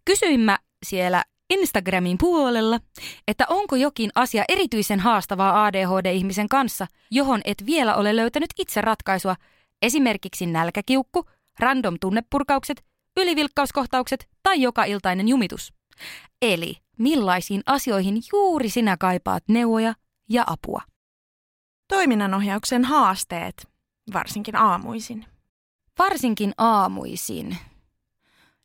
[0.06, 2.80] Kysyin mä siellä Instagramin puolella,
[3.28, 9.36] että onko jokin asia erityisen haastavaa ADHD-ihmisen kanssa, johon et vielä ole löytänyt itse ratkaisua,
[9.82, 11.26] esimerkiksi nälkäkiukku,
[11.60, 12.84] random tunnepurkaukset,
[13.18, 15.81] ylivilkkauskohtaukset tai joka iltainen jumitus.
[16.42, 19.94] Eli millaisiin asioihin juuri sinä kaipaat neuvoja
[20.30, 20.82] ja apua.
[21.88, 23.68] Toiminnanohjauksen haasteet,
[24.14, 25.26] varsinkin aamuisin.
[26.00, 27.58] Varsinkin aamuisin.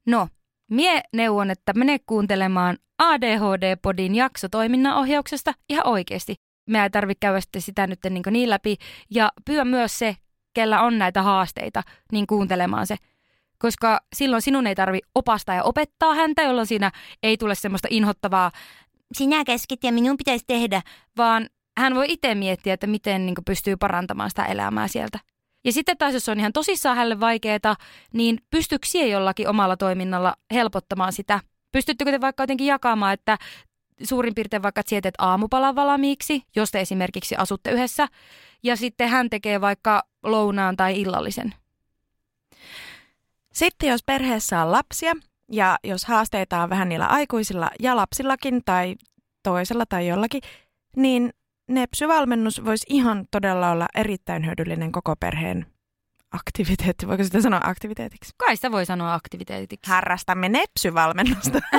[0.06, 0.28] No,
[0.70, 6.34] mie neuvon, että mene kuuntelemaan ADHD-podin jakso toiminnanohjauksesta ihan oikeasti.
[6.66, 8.76] Me ei tarvitse käydä sitä nyt niin, niin läpi.
[9.10, 10.16] Ja pyö myös se,
[10.54, 11.82] kellä on näitä haasteita,
[12.12, 12.96] niin kuuntelemaan se.
[13.58, 16.92] Koska silloin sinun ei tarvi opastaa ja opettaa häntä, jolloin siinä
[17.22, 18.50] ei tule semmoista inhottavaa,
[19.12, 20.82] sinä keskit ja minun pitäisi tehdä,
[21.16, 21.48] vaan
[21.78, 25.18] hän voi itse miettiä, että miten niin pystyy parantamaan sitä elämää sieltä.
[25.64, 27.76] Ja sitten taas, jos on ihan tosissaan hänelle vaikeaa,
[28.12, 31.40] niin pystyykö sie jollakin omalla toiminnalla helpottamaan sitä?
[31.72, 33.38] Pystyttekö te vaikka jotenkin jakamaan, että
[34.02, 38.08] suurin piirtein vaikka teet aamupalan valmiiksi, jos te esimerkiksi asutte yhdessä,
[38.62, 41.54] ja sitten hän tekee vaikka lounaan tai illallisen.
[43.56, 45.12] Sitten jos perheessä on lapsia
[45.52, 48.96] ja jos haasteita on vähän niillä aikuisilla ja lapsillakin tai
[49.42, 50.42] toisella tai jollakin,
[50.96, 51.30] niin
[51.68, 55.66] nepsyvalmennus voisi ihan todella olla erittäin hyödyllinen koko perheen
[56.36, 57.08] aktiviteetti.
[57.08, 58.34] Voiko sitä sanoa aktiviteetiksi?
[58.36, 59.90] Kai sitä voi sanoa aktiviteetiksi.
[59.90, 61.58] Harrastamme nepsyvalmennusta.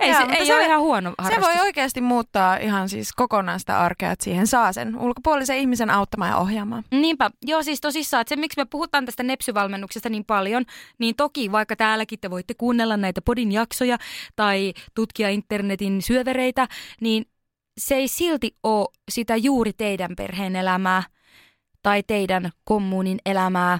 [0.00, 1.48] ei Joo, se, ei se- ole ihan huono Se harrastus.
[1.54, 6.30] voi oikeasti muuttaa ihan siis kokonaan sitä arkea, että siihen saa sen ulkopuolisen ihmisen auttamaan
[6.30, 6.84] ja ohjaamaan.
[6.90, 10.64] Niinpä, joo siis tosissaan, että se miksi me puhutaan tästä nepsyvalmennuksesta niin paljon,
[10.98, 13.98] niin toki vaikka täälläkin te voitte kuunnella näitä podin jaksoja
[14.36, 16.68] tai tutkia internetin syövereitä,
[17.00, 17.26] niin
[17.78, 21.02] se ei silti ole sitä juuri teidän perheen elämää
[21.84, 23.78] tai teidän kommunin elämää,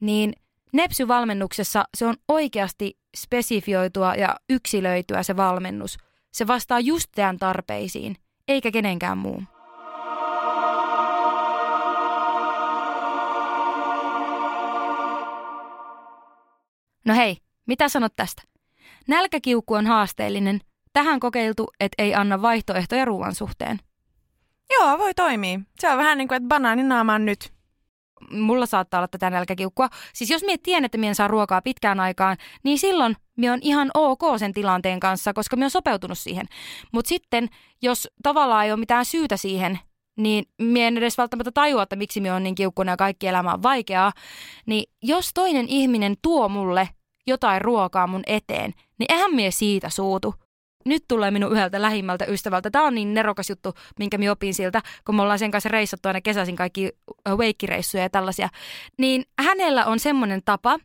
[0.00, 0.32] niin
[0.72, 5.96] nepsyvalmennuksessa se on oikeasti spesifioitua ja yksilöityä se valmennus.
[6.32, 8.16] Se vastaa just teidän tarpeisiin,
[8.48, 9.46] eikä kenenkään muun.
[17.04, 17.36] No hei,
[17.66, 18.42] mitä sanot tästä?
[19.08, 20.60] Nälkäkiukku on haasteellinen.
[20.92, 23.78] Tähän kokeiltu, että ei anna vaihtoehtoja ruoan suhteen.
[24.70, 25.60] Joo, voi toimia.
[25.78, 27.52] Se on vähän niin kuin, että banaaninaama on nyt.
[28.30, 29.88] Mulla saattaa olla tätä nälkäkiukkua.
[30.12, 33.90] Siis jos mie tiedän, että mie saa ruokaa pitkään aikaan, niin silloin mie on ihan
[33.94, 36.46] ok sen tilanteen kanssa, koska mie on sopeutunut siihen.
[36.92, 37.48] Mutta sitten,
[37.82, 39.78] jos tavallaan ei ole mitään syytä siihen,
[40.16, 43.52] niin mie en edes välttämättä tajua, että miksi mie on niin kiukkunen ja kaikki elämä
[43.52, 44.12] on vaikeaa.
[44.66, 46.88] Niin jos toinen ihminen tuo mulle
[47.26, 50.34] jotain ruokaa mun eteen, niin eihän mie siitä suutu.
[50.84, 52.70] Nyt tulee minun yhdeltä lähimmältä ystävältä.
[52.70, 56.08] Tämä on niin nerokas juttu, minkä minä opin siltä, kun me ollaan sen kanssa reissattu
[56.08, 56.92] aina kesäisin kaikki
[57.36, 58.48] weikkireissuja ja tällaisia.
[58.98, 60.78] Niin hänellä on semmoinen tapa,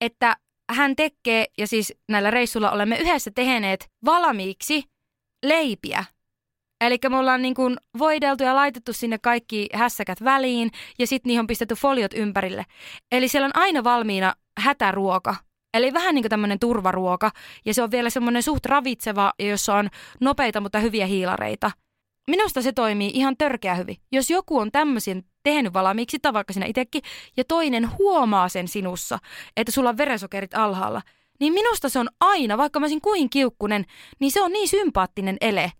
[0.00, 0.36] että
[0.72, 4.82] hän tekee, ja siis näillä reissuilla olemme yhdessä tehneet valmiiksi
[5.46, 6.04] leipiä.
[6.80, 11.40] Eli me ollaan niin kuin voideltu ja laitettu sinne kaikki hässäkät väliin ja sitten niihin
[11.40, 12.66] on pistetty foliot ympärille.
[13.12, 15.36] Eli siellä on aina valmiina hätäruoka.
[15.74, 17.30] Eli vähän niin kuin tämmöinen turvaruoka
[17.64, 19.88] ja se on vielä semmoinen suht ravitseva, jossa on
[20.20, 21.70] nopeita, mutta hyviä hiilareita.
[22.30, 23.96] Minusta se toimii ihan törkeä hyvin.
[24.12, 27.02] Jos joku on tämmöisen tehnyt valmiiksi, tai vaikka sinä itsekin,
[27.36, 29.18] ja toinen huomaa sen sinussa,
[29.56, 31.02] että sulla on verensokerit alhaalla,
[31.40, 33.84] niin minusta se on aina, vaikka mä olisin kuin kiukkunen,
[34.20, 35.72] niin se on niin sympaattinen ele,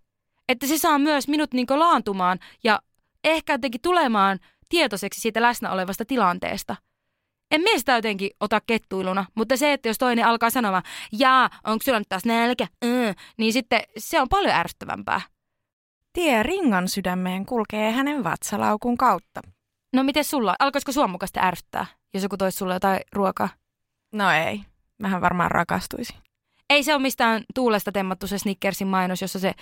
[0.49, 2.81] että se saa myös minut niin laantumaan ja
[3.25, 4.39] ehkä jotenkin tulemaan
[4.69, 6.77] tietoiseksi siitä läsnä olevasta tilanteesta.
[7.55, 10.83] En mie sitä jotenkin ota kettuiluna, mutta se, että jos toinen alkaa sanomaan,
[11.13, 15.21] jaa, onko sulla nyt taas nälkä, mm, niin sitten se on paljon ärsyttävämpää.
[16.13, 19.41] Tie ringan sydämeen kulkee hänen vatsalaukun kautta.
[19.93, 23.49] No miten sulla, alkoisiko sua mukaista ärsyttää, jos joku toisi sulle jotain ruokaa?
[24.13, 24.61] No ei.
[24.99, 26.17] Mähän varmaan rakastuisin.
[26.71, 29.53] Ei se ole mistään tuulesta temmattu se Snickersin mainos, jossa se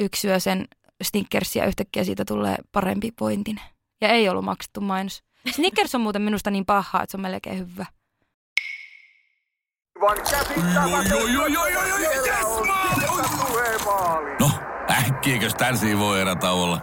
[0.00, 0.68] yksi syö sen
[1.02, 3.60] Snickersia yhtäkkiä siitä tulee parempi pointin.
[4.00, 5.22] Ja ei ollut maksettu mainos.
[5.52, 7.86] Snickers on muuten minusta niin paha, että se on melkein hyvä.
[14.40, 14.50] No,
[14.90, 16.80] äkkiäkös tän voi erätä olla?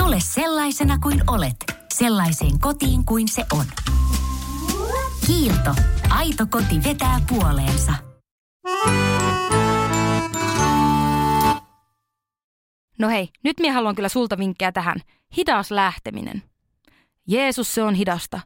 [0.00, 1.56] Tule sellaisena kuin olet,
[1.94, 3.64] sellaiseen kotiin kuin se on.
[5.26, 5.74] Kiilto.
[6.10, 7.92] Aito koti vetää puoleensa.
[12.98, 14.96] No hei, nyt minä haluan kyllä sulta vinkkejä tähän.
[15.36, 16.42] Hidas lähteminen.
[17.26, 18.40] Jeesus, se on hidasta.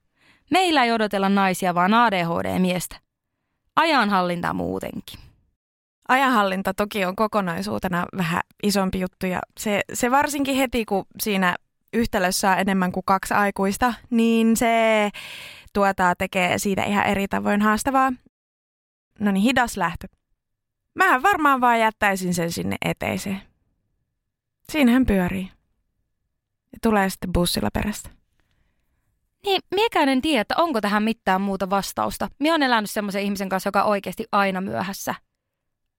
[0.51, 2.97] Meillä ei odotella naisia, vaan ADHD-miestä.
[3.77, 5.21] Ajanhallinta muutenkin.
[6.09, 11.57] Ajanhallinta toki on kokonaisuutena vähän isompi juttu ja se, se varsinkin heti, kun siinä
[11.93, 15.11] yhtälössä on enemmän kuin kaksi aikuista, niin se
[15.73, 18.13] tuota, tekee siitä ihan eri tavoin haastavaa.
[19.21, 20.07] No niin, hidas lähtö.
[20.95, 23.52] Mähän varmaan vaan jättäisin sen sinne eteiseen.
[24.73, 25.51] Siinähän pyörii.
[26.73, 28.11] Ja tulee sitten bussilla perästä.
[29.45, 32.29] Niin, miekään en tiedä, että onko tähän mitään muuta vastausta.
[32.41, 35.15] Minä olen elänyt semmoisen ihmisen kanssa, joka on oikeasti aina myöhässä.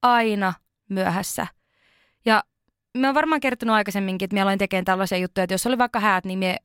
[0.01, 0.53] Aina
[0.89, 1.47] myöhässä.
[2.25, 2.43] Ja
[2.97, 5.99] mä oon varmaan kertonut aikaisemminkin, että minä aloin tekemään tällaisia juttuja, että jos oli vaikka
[5.99, 6.57] häät, niin minä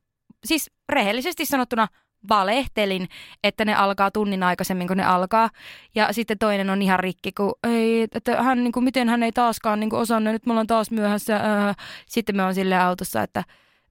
[0.44, 1.88] siis rehellisesti sanottuna
[2.28, 3.08] valehtelin,
[3.44, 5.50] että ne alkaa tunnin aikaisemmin, kun ne alkaa.
[5.94, 9.32] Ja sitten toinen on ihan rikki, kun ei, että hän, niin kuin, miten hän ei
[9.32, 11.36] taaskaan niin kuin osannut, nyt me ollaan taas myöhässä.
[11.36, 11.76] Äh.
[12.06, 13.44] Sitten me on silleen autossa, että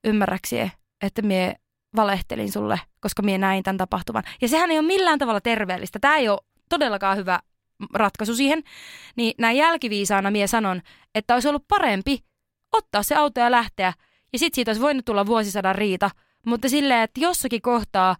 [0.03, 0.69] ymmärräksiä,
[1.01, 1.55] että mie
[1.95, 4.23] valehtelin sulle, koska mie näin tämän tapahtuvan.
[4.41, 5.99] Ja sehän ei ole millään tavalla terveellistä.
[5.99, 7.39] Tämä ei ole todellakaan hyvä
[7.93, 8.63] ratkaisu siihen.
[9.15, 10.81] Niin näin jälkiviisaana mie sanon,
[11.15, 12.19] että olisi ollut parempi
[12.71, 13.93] ottaa se auto ja lähteä.
[14.33, 16.09] Ja sitten siitä olisi voinut tulla vuosisadan riita.
[16.45, 18.15] Mutta silleen, että jossakin kohtaa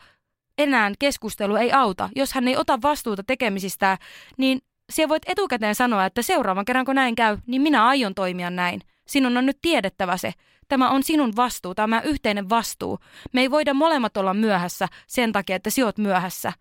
[0.58, 2.10] enää keskustelu ei auta.
[2.16, 3.98] Jos hän ei ota vastuuta tekemisistä,
[4.38, 8.50] niin siellä voit etukäteen sanoa, että seuraavan kerran kun näin käy, niin minä aion toimia
[8.50, 8.82] näin.
[9.08, 10.34] Sinun on nyt tiedettävä se.
[10.68, 13.00] Tämä on sinun vastuu, tämä on yhteinen vastuu.
[13.34, 16.54] Me ei voida molemmat olla myöhässä sen takia, että sinä oot myöhässä.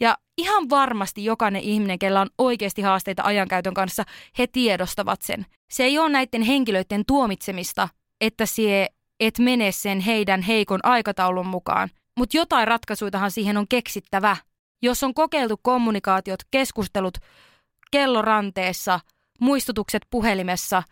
[0.00, 4.04] Ja ihan varmasti jokainen ihminen, kellä on oikeasti haasteita ajankäytön kanssa,
[4.38, 5.46] he tiedostavat sen.
[5.70, 7.88] Se ei ole näiden henkilöiden tuomitsemista,
[8.20, 8.86] että sie
[9.26, 11.88] et mene sen heidän heikon aikataulun mukaan.
[12.18, 14.36] Mutta jotain ratkaisuitahan siihen on keksittävä.
[14.82, 17.18] Jos on kokeiltu kommunikaatiot, keskustelut
[17.90, 19.00] kelloranteessa,
[19.40, 20.82] muistutukset puhelimessa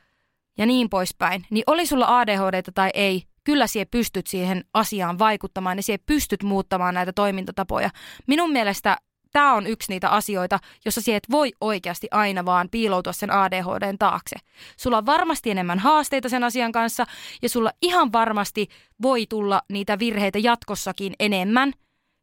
[0.58, 5.78] ja niin poispäin, niin oli sulla ADHD tai ei, kyllä sie pystyt siihen asiaan vaikuttamaan
[5.78, 7.90] ja sie pystyt muuttamaan näitä toimintatapoja.
[8.26, 8.96] Minun mielestä
[9.32, 13.98] tämä on yksi niitä asioita, jossa sie et voi oikeasti aina vaan piiloutua sen ADHDn
[13.98, 14.36] taakse.
[14.76, 17.06] Sulla on varmasti enemmän haasteita sen asian kanssa
[17.42, 18.68] ja sulla ihan varmasti
[19.02, 21.72] voi tulla niitä virheitä jatkossakin enemmän.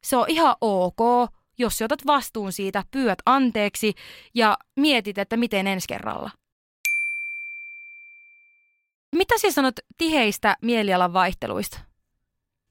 [0.04, 3.94] Se on ihan ok, jos otat vastuun siitä, pyöt anteeksi
[4.36, 6.32] ja mietit, että miten ensi kerralla.
[9.16, 11.80] Mitä siis sanot tiheistä mielialan vaihteluista?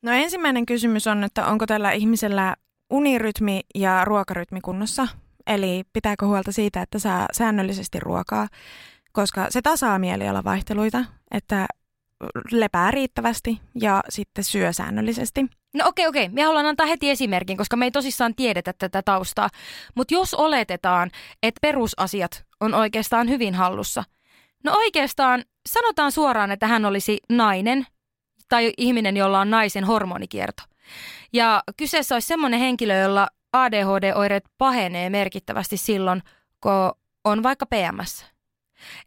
[0.03, 2.57] No ensimmäinen kysymys on, että onko tällä ihmisellä
[2.91, 5.09] unirytmi ja ruokarytmi kunnossa?
[5.47, 8.49] Eli pitääkö huolta siitä, että saa säännöllisesti ruokaa,
[9.13, 11.67] koska se tasaa mielialavaihteluita, että
[12.53, 15.47] lepää riittävästi ja sitten syö säännöllisesti.
[15.75, 16.29] No okei, okei.
[16.29, 19.49] Me haluan antaa heti esimerkin, koska me ei tosissaan tiedetä tätä taustaa.
[19.95, 21.11] Mutta jos oletetaan,
[21.43, 24.05] että perusasiat on oikeastaan hyvin hallussa.
[24.65, 27.87] No oikeastaan sanotaan suoraan, että hän olisi nainen
[28.49, 30.63] tai ihminen, jolla on naisen hormonikierto.
[31.33, 36.23] Ja kyseessä olisi semmoinen henkilö, jolla ADHD-oireet pahenee merkittävästi silloin,
[36.61, 36.93] kun
[37.25, 38.27] on vaikka PMS.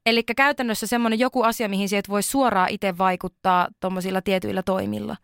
[0.05, 5.17] Eli käytännössä semmoinen joku asia, mihin sieltä voi suoraan itse vaikuttaa tuommoisilla tietyillä toimilla.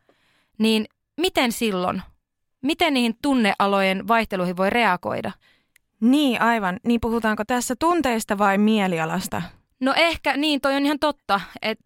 [0.58, 0.86] Niin
[1.22, 2.02] miten silloin?
[2.62, 5.32] Miten niihin tunnealojen vaihteluihin voi reagoida?
[6.02, 6.80] Niin, aivan.
[6.84, 9.42] Niin puhutaanko tässä tunteista vai mielialasta?
[9.82, 11.42] No ehkä, niin toi on ihan totta,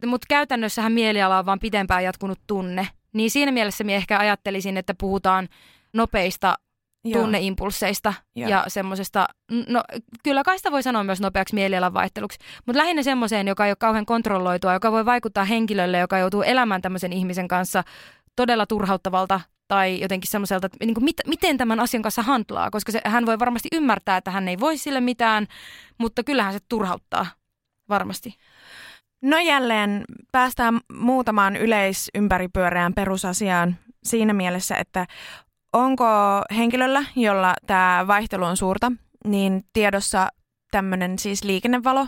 [0.05, 2.87] mutta käytännössähän mieliala on vaan pitempään jatkunut tunne.
[3.13, 5.47] Niin siinä mielessä minä ehkä ajattelisin, että puhutaan
[5.93, 6.57] nopeista
[7.05, 7.21] Joo.
[7.21, 8.49] tunneimpulseista Joo.
[8.49, 9.27] ja semmoisesta,
[9.67, 9.83] no
[10.23, 13.75] kyllä kai sitä voi sanoa myös nopeaksi mielialan vaihteluksi, mutta lähinnä semmoiseen, joka ei ole
[13.75, 17.83] kauhean kontrolloitua, joka voi vaikuttaa henkilölle, joka joutuu elämään tämmöisen ihmisen kanssa
[18.35, 22.91] todella turhauttavalta tai jotenkin semmoiselta, että niin kuin mit, miten tämän asian kanssa handlaa, koska
[22.91, 25.47] se, hän voi varmasti ymmärtää, että hän ei voi sille mitään,
[25.97, 27.25] mutta kyllähän se turhauttaa
[27.89, 28.35] varmasti.
[29.21, 35.07] No jälleen päästään muutamaan yleisympäripyöreään perusasiaan siinä mielessä, että
[35.73, 36.05] onko
[36.55, 38.91] henkilöllä, jolla tämä vaihtelu on suurta,
[39.25, 40.27] niin tiedossa
[40.71, 42.07] tämmöinen siis liikennevalo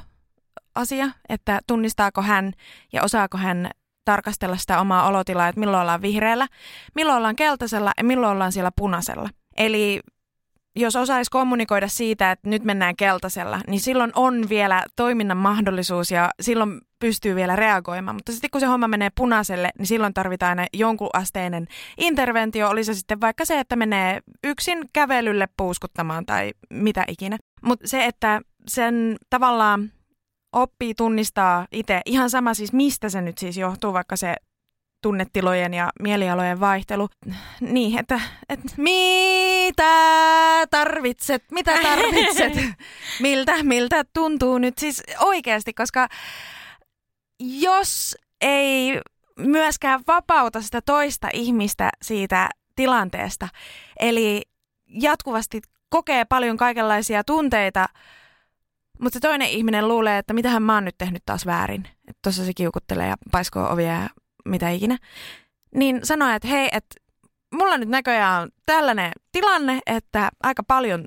[0.75, 2.53] asia, että tunnistaako hän
[2.93, 3.69] ja osaako hän
[4.05, 6.47] tarkastella sitä omaa olotilaa, että milloin ollaan vihreällä,
[6.95, 9.29] milloin ollaan keltaisella ja milloin ollaan siellä punaisella.
[9.57, 9.99] Eli
[10.75, 16.29] jos osaisi kommunikoida siitä, että nyt mennään keltaisella, niin silloin on vielä toiminnan mahdollisuus ja
[16.41, 18.15] silloin pystyy vielä reagoimaan.
[18.15, 21.67] Mutta sitten kun se homma menee punaiselle, niin silloin tarvitaan aina jonkun asteinen
[21.97, 22.69] interventio.
[22.69, 27.37] Oli se sitten vaikka se, että menee yksin kävelylle puuskuttamaan tai mitä ikinä.
[27.61, 29.91] Mutta se, että sen tavallaan
[30.53, 34.35] oppii tunnistaa itse, ihan sama siis mistä se nyt siis johtuu, vaikka se
[35.01, 37.09] tunnetilojen ja mielialojen vaihtelu.
[37.61, 39.83] Niin, että, että mitä
[40.71, 42.53] tarvitset, mitä tarvitset,
[43.19, 46.07] miltä, miltä tuntuu nyt siis oikeasti, koska
[47.39, 49.01] jos ei
[49.39, 53.47] myöskään vapauta sitä toista ihmistä siitä tilanteesta,
[53.99, 54.41] eli
[54.87, 57.85] jatkuvasti kokee paljon kaikenlaisia tunteita,
[58.99, 61.87] mutta se toinen ihminen luulee, että mitähän mä oon nyt tehnyt taas väärin.
[62.23, 64.09] Tuossa se kiukuttelee ja paiskoo ovia ja
[64.45, 64.97] mitä ikinä.
[65.75, 66.95] Niin sanoi, että hei, että
[67.53, 71.05] mulla nyt näköjään on tällainen tilanne, että aika paljon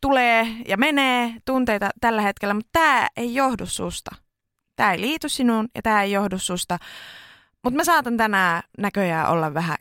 [0.00, 4.10] tulee ja menee tunteita tällä hetkellä, mutta tämä ei johdu susta.
[4.76, 6.78] Tämä ei liity sinuun ja tämä ei johdu susta.
[7.64, 9.76] Mutta mä saatan tänään näköjään olla vähän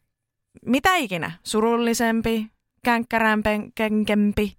[0.65, 2.51] mitä ikinä, surullisempi,
[2.83, 4.56] känkkärämpi,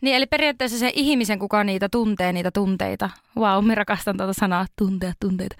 [0.00, 3.10] niin, eli periaatteessa se ihmisen, kuka niitä tuntee, niitä tunteita.
[3.36, 5.56] Vau, wow, mä rakastan tuota sanaa, tuntea tunteita,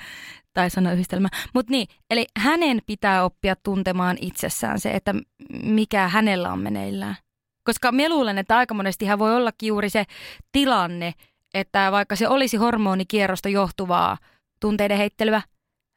[0.53, 1.29] tai sanayhdistelmä.
[1.55, 5.15] Mutta niin, eli hänen pitää oppia tuntemaan itsessään se, että
[5.63, 7.17] mikä hänellä on meneillään.
[7.65, 10.05] Koska mä luulen, että aika monesti hän voi olla juuri se
[10.53, 11.15] tilanne,
[11.55, 14.19] että vaikka se olisi hormonikierrosta johtuvaa
[14.61, 15.43] tunteiden heittelyä,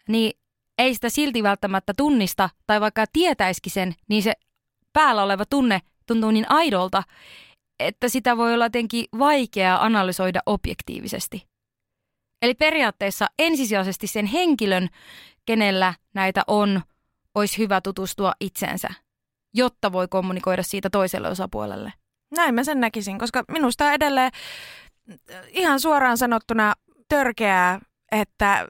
[0.08, 0.32] niin
[0.78, 4.34] ei sitä silti välttämättä tunnista, tai vaikka tietäisikin sen, niin se
[4.94, 7.04] päällä oleva tunne tuntuu niin aidolta,
[7.80, 11.48] että sitä voi olla jotenkin vaikea analysoida objektiivisesti.
[12.42, 14.90] Eli periaatteessa ensisijaisesti sen henkilön,
[15.46, 16.82] kenellä näitä on,
[17.36, 18.90] olisi hyvä tutustua itsensä,
[19.54, 21.94] jotta voi kommunikoida siitä toiselle osapuolelle.
[22.36, 24.32] Näin mä sen näkisin, koska minusta edelleen
[25.48, 26.74] ihan suoraan sanottuna
[27.10, 27.80] törkeää,
[28.12, 28.68] että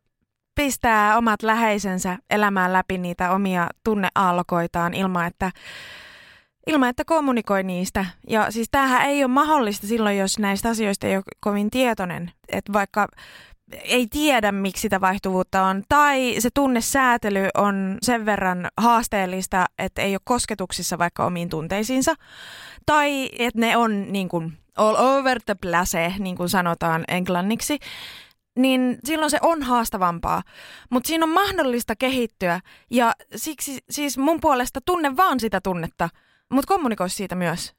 [0.56, 5.52] pistää omat läheisensä elämään läpi niitä omia tunneaallokoitaan ilman, että
[6.70, 8.06] ilman, että kommunikoi niistä.
[8.28, 12.32] Ja siis tämähän ei ole mahdollista silloin, jos näistä asioista ei ole kovin tietoinen.
[12.48, 13.08] Että vaikka
[13.84, 20.14] ei tiedä, miksi sitä vaihtuvuutta on, tai se tunnesäätely on sen verran haasteellista, että ei
[20.14, 22.14] ole kosketuksissa vaikka omiin tunteisiinsa,
[22.86, 27.80] tai että ne on niin kuin all over the place, niin kuin sanotaan englanniksi,
[28.56, 30.44] niin silloin se on haastavampaa.
[30.90, 32.60] Mutta siinä on mahdollista kehittyä
[32.92, 36.10] ja siksi siis mun puolesta tunne vaan sitä tunnetta,
[36.50, 37.74] mutta kommunikoi siitä myös.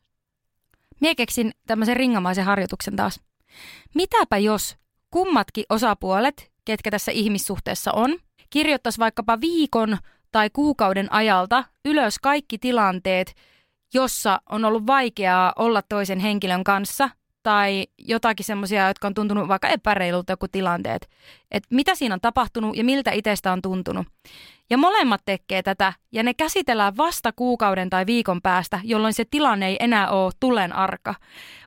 [1.00, 3.20] Mie keksin tämmöisen ringamaisen harjoituksen taas.
[3.94, 4.76] Mitäpä jos
[5.10, 8.18] kummatkin osapuolet, ketkä tässä ihmissuhteessa on,
[8.50, 9.98] kirjoittaisi vaikkapa viikon
[10.32, 13.34] tai kuukauden ajalta ylös kaikki tilanteet,
[13.94, 17.10] jossa on ollut vaikeaa olla toisen henkilön kanssa
[17.42, 21.08] tai jotakin semmoisia, jotka on tuntunut vaikka epäreilulta joku tilanteet.
[21.50, 24.06] Että mitä siinä on tapahtunut ja miltä itsestä on tuntunut.
[24.70, 29.68] Ja molemmat tekee tätä ja ne käsitellään vasta kuukauden tai viikon päästä, jolloin se tilanne
[29.68, 31.14] ei enää ole tulen arka.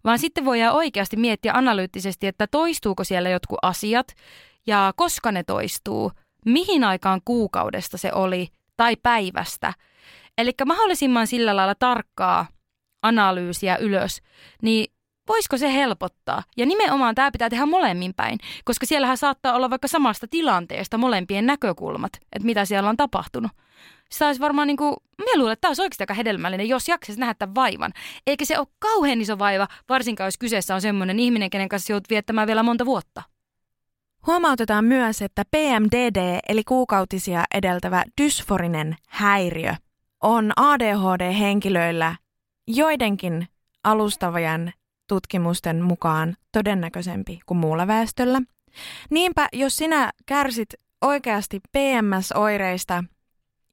[0.03, 4.07] Vaan sitten voidaan oikeasti miettiä analyyttisesti, että toistuuko siellä jotkut asiat
[4.67, 6.11] ja koska ne toistuu,
[6.45, 8.47] mihin aikaan kuukaudesta se oli
[8.77, 9.73] tai päivästä.
[10.37, 12.47] Eli mahdollisimman sillä lailla tarkkaa
[13.01, 14.21] analyysiä ylös,
[14.61, 14.92] niin
[15.27, 16.43] voisiko se helpottaa?
[16.57, 21.45] Ja nimenomaan tämä pitää tehdä molemmin päin, koska siellähän saattaa olla vaikka samasta tilanteesta molempien
[21.45, 23.51] näkökulmat, että mitä siellä on tapahtunut.
[24.11, 27.19] Se olisi varmaan niin kuin, minä luulen, että tämä olisi oikeasti aika hedelmällinen, jos jaksaisi
[27.19, 27.93] nähdä tämän vaivan.
[28.27, 32.09] Eikä se ole kauhean iso vaiva, varsinkaan jos kyseessä on sellainen ihminen, kenen kanssa joudut
[32.09, 33.23] viettämään vielä monta vuotta.
[34.27, 39.75] Huomautetaan myös, että PMDD eli kuukautisia edeltävä dysforinen häiriö
[40.21, 42.15] on ADHD-henkilöillä
[42.67, 43.47] joidenkin
[43.83, 44.73] alustavajan
[45.13, 48.41] tutkimusten mukaan todennäköisempi kuin muulla väestöllä.
[49.09, 50.69] Niinpä, jos sinä kärsit
[51.01, 53.03] oikeasti PMS-oireista,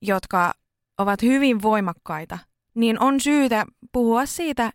[0.03, 0.53] jotka
[0.99, 2.39] ovat hyvin voimakkaita,
[2.75, 4.71] niin on syytä puhua siitä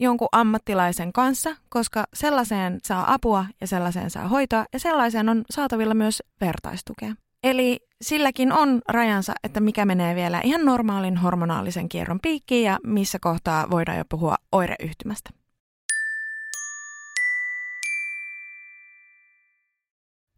[0.00, 5.94] jonkun ammattilaisen kanssa, koska sellaiseen saa apua ja sellaiseen saa hoitoa ja sellaiseen on saatavilla
[5.94, 7.14] myös vertaistukea.
[7.44, 13.18] Eli silläkin on rajansa, että mikä menee vielä ihan normaalin hormonaalisen kierron piikkiin ja missä
[13.18, 15.43] kohtaa voidaan jo puhua oireyhtymästä.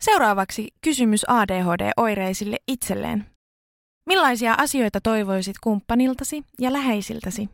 [0.06, 3.26] Seuraavaksi kysymys ADHD-oireisille itselleen.
[4.06, 7.48] Millaisia asioita toivoisit kumppaniltasi ja läheisiltäsi?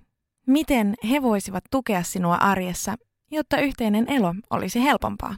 [0.46, 2.94] Miten he voisivat tukea sinua arjessa,
[3.30, 5.36] jotta yhteinen elo olisi helpompaa?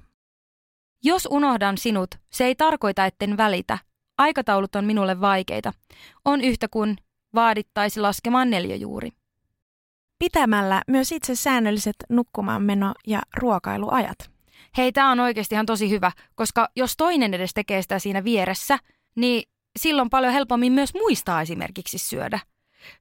[1.05, 3.79] Jos unohdan sinut, se ei tarkoita, etten välitä.
[4.19, 5.73] Aikataulut on minulle vaikeita.
[6.25, 6.97] On yhtä kuin
[7.35, 9.11] vaadittaisi laskemaan neljöjuuri.
[10.19, 14.34] Pitämällä myös itse säännölliset nukkumaanmeno- ja ruokailuajat.
[14.77, 18.79] Hei, tämä on oikeasti ihan tosi hyvä, koska jos toinen edes tekee sitä siinä vieressä,
[19.17, 19.43] niin
[19.79, 22.39] silloin paljon helpommin myös muistaa esimerkiksi syödä.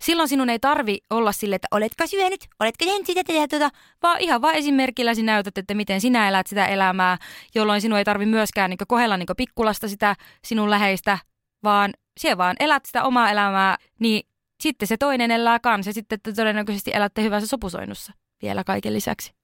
[0.02, 3.70] Silloin sinun ei tarvi olla sille, että oletko syönyt, oletko tehnyt sitä ja tuota,
[4.04, 7.18] vaan ihan vain esimerkillä sinä näytät, että miten sinä elät sitä elämää,
[7.56, 10.16] jolloin sinun ei tarvi myöskään niin kohdella niin pikkulasta sitä
[10.46, 11.18] sinun läheistä,
[11.64, 14.24] vaan siellä vaan elät sitä omaa elämää, niin
[14.62, 19.43] sitten se toinen elää kanssa ja sitten että todennäköisesti elätte hyvässä sopusoinnussa vielä kaiken lisäksi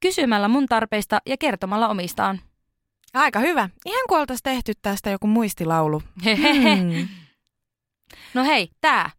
[0.00, 2.40] kysymällä mun tarpeista ja kertomalla omistaan.
[3.14, 3.68] Aika hyvä.
[3.86, 6.02] Ihan kuin oltaisiin tehty tästä joku muistilaulu.
[6.24, 7.08] Hmm.
[8.34, 9.10] No hei, tää.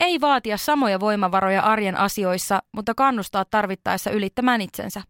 [0.00, 5.02] Ei vaatia samoja voimavaroja arjen asioissa, mutta kannustaa tarvittaessa ylittämään itsensä.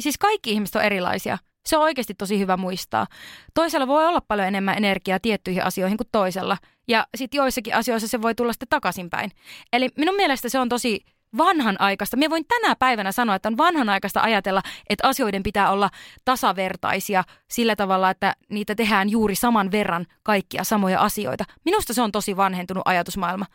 [0.00, 1.38] Siis kaikki ihmiset on erilaisia.
[1.66, 3.06] Se on oikeasti tosi hyvä muistaa.
[3.54, 6.56] Toisella voi olla paljon enemmän energiaa tiettyihin asioihin kuin toisella.
[6.88, 9.30] Ja sitten joissakin asioissa se voi tulla sitten takaisinpäin.
[9.72, 11.04] Eli minun mielestä se on tosi
[11.36, 12.16] vanhanaikaista.
[12.16, 15.90] Minä voin tänä päivänä sanoa, että on vanhanaikaista ajatella, että asioiden pitää olla
[16.24, 21.44] tasavertaisia sillä tavalla, että niitä tehdään juuri saman verran kaikkia samoja asioita.
[21.64, 23.46] Minusta se on tosi vanhentunut ajatusmaailma.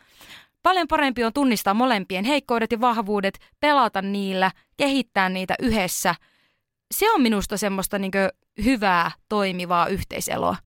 [0.62, 6.14] Paljon parempi on tunnistaa molempien heikkoudet ja vahvuudet, pelata niillä, kehittää niitä yhdessä.
[6.94, 8.12] Se on minusta semmoista niin
[8.64, 10.56] hyvää, toimivaa yhteiseloa.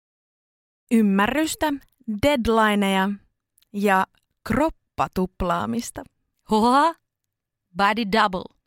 [0.90, 1.72] Ymmärrystä,
[2.22, 3.10] deadlineja
[3.72, 4.06] ja
[4.48, 6.02] kroppatuplaamista.
[6.50, 6.94] Hoa?
[7.76, 8.58] Body double.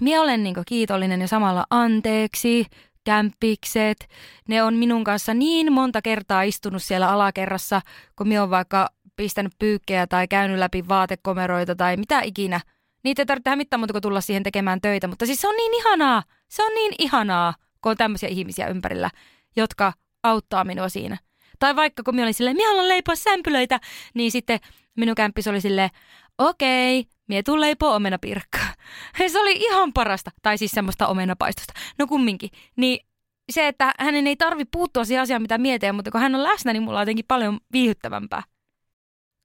[0.00, 2.66] Mie olen niinku kiitollinen ja samalla anteeksi,
[3.04, 4.08] kämppikset.
[4.48, 7.80] Ne on minun kanssa niin monta kertaa istunut siellä alakerrassa,
[8.16, 12.60] kun mie on vaikka pistänyt pyykkejä tai käynyt läpi vaatekomeroita tai mitä ikinä.
[13.04, 15.74] Niitä ei tarvitse mitään muuta kuin tulla siihen tekemään töitä, mutta siis se on niin
[15.74, 16.22] ihanaa.
[16.48, 19.10] Se on niin ihanaa, kun on tämmöisiä ihmisiä ympärillä,
[19.56, 19.92] jotka
[20.22, 21.16] auttaa minua siinä.
[21.58, 23.80] Tai vaikka kun minä olin silleen, minä haluan leipoa sämpylöitä,
[24.14, 24.60] niin sitten
[24.96, 25.90] minun kämppis oli silleen,
[26.38, 28.74] okei, mie tuu leipoo omenapirkkaa.
[29.32, 30.30] Se oli ihan parasta.
[30.42, 31.72] Tai siis semmoista omenapaistosta.
[31.98, 32.50] No kumminkin.
[32.76, 33.06] Niin
[33.52, 36.72] se, että hänen ei tarvi puuttua siihen asiaan, mitä mietin, mutta kun hän on läsnä,
[36.72, 38.42] niin mulla on jotenkin paljon viihyttävämpää.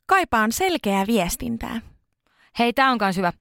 [0.05, 1.82] Kaipaan selkeää viestintää.
[2.60, 3.34] Hei, tää on kans hyvä.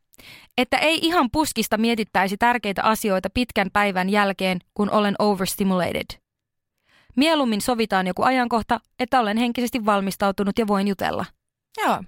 [0.58, 6.27] Että ei ihan puskista mietittäisi tärkeitä asioita pitkän päivän jälkeen, kun olen overstimulated.
[7.18, 11.26] Mieluummin sovitaan joku ajankohta, että olen henkisesti valmistautunut ja voin jutella.
[11.84, 12.02] Joo.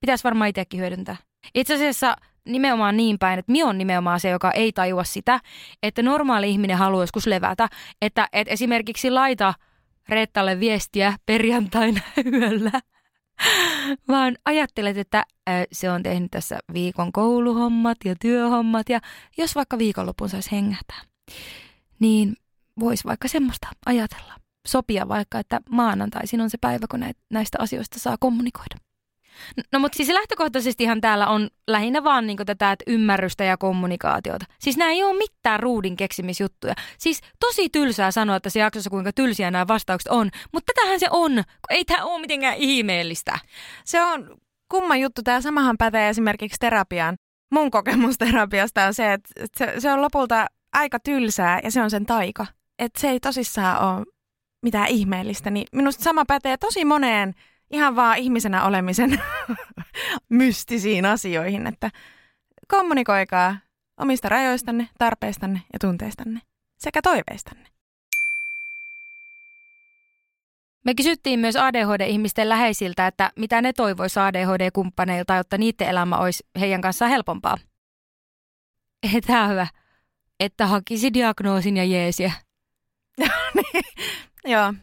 [0.00, 1.16] Pitäisi varmaan itsekin hyödyntää.
[1.54, 5.40] Itse asiassa nimenomaan niin päin, että mi on nimenomaan se, joka ei tajua sitä,
[5.82, 7.68] että normaali ihminen haluaa joskus levätä.
[8.02, 9.54] Että, että esimerkiksi laita
[10.08, 12.00] Reettalle viestiä perjantaina
[12.32, 12.80] yöllä,
[14.08, 15.18] vaan ajattelet, että
[15.48, 19.00] äh, se on tehnyt tässä viikon kouluhommat ja työhommat ja
[19.38, 21.00] jos vaikka viikonlopun saisi hengähtää,
[21.98, 22.36] niin
[22.80, 24.34] voisi vaikka semmoista ajatella.
[24.68, 28.76] Sopia vaikka, että maanantaisin on se päivä, kun näistä asioista saa kommunikoida.
[29.72, 34.46] No mutta siis lähtökohtaisestihan täällä on lähinnä vaan niin tätä että ymmärrystä ja kommunikaatiota.
[34.58, 36.74] Siis nämä ei ole mitään ruudin keksimisjuttuja.
[36.98, 40.30] Siis tosi tylsää sanoa tässä jaksossa, kuinka tylsiä nämä vastaukset on.
[40.52, 43.38] Mutta tätähän se on, kun ei tämä ole mitenkään ihmeellistä.
[43.84, 44.36] Se on
[44.70, 45.22] kumma juttu.
[45.22, 47.16] Tämä samahan pätee esimerkiksi terapiaan.
[47.52, 52.06] Mun kokemus terapiasta on se, että se on lopulta aika tylsää ja se on sen
[52.06, 52.46] taika.
[52.78, 54.06] Että se ei tosissaan ole
[54.62, 55.50] mitään ihmeellistä.
[55.50, 57.34] Niin minusta sama pätee tosi moneen
[57.70, 59.22] ihan vaan ihmisenä olemisen
[60.28, 61.90] mystisiin asioihin, että
[62.68, 63.56] kommunikoikaa
[64.00, 66.40] omista rajoistanne, tarpeistanne ja tunteistanne
[66.78, 67.68] sekä toiveistanne.
[70.84, 76.80] Me kysyttiin myös ADHD-ihmisten läheisiltä, että mitä ne toivoisi ADHD-kumppaneilta, jotta niiden elämä olisi heidän
[76.80, 77.56] kanssaan helpompaa.
[79.26, 79.66] Tämä on hyvä,
[80.40, 82.32] että hakisi diagnoosin ja jeesiä.
[83.54, 83.84] Niin,
[84.44, 84.74] joo.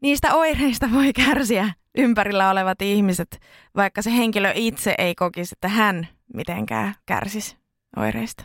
[0.00, 3.40] Niistä oireista voi kärsiä ympärillä olevat ihmiset,
[3.76, 7.56] vaikka se henkilö itse ei kokisi, että hän mitenkään kärsisi
[7.96, 8.44] oireista.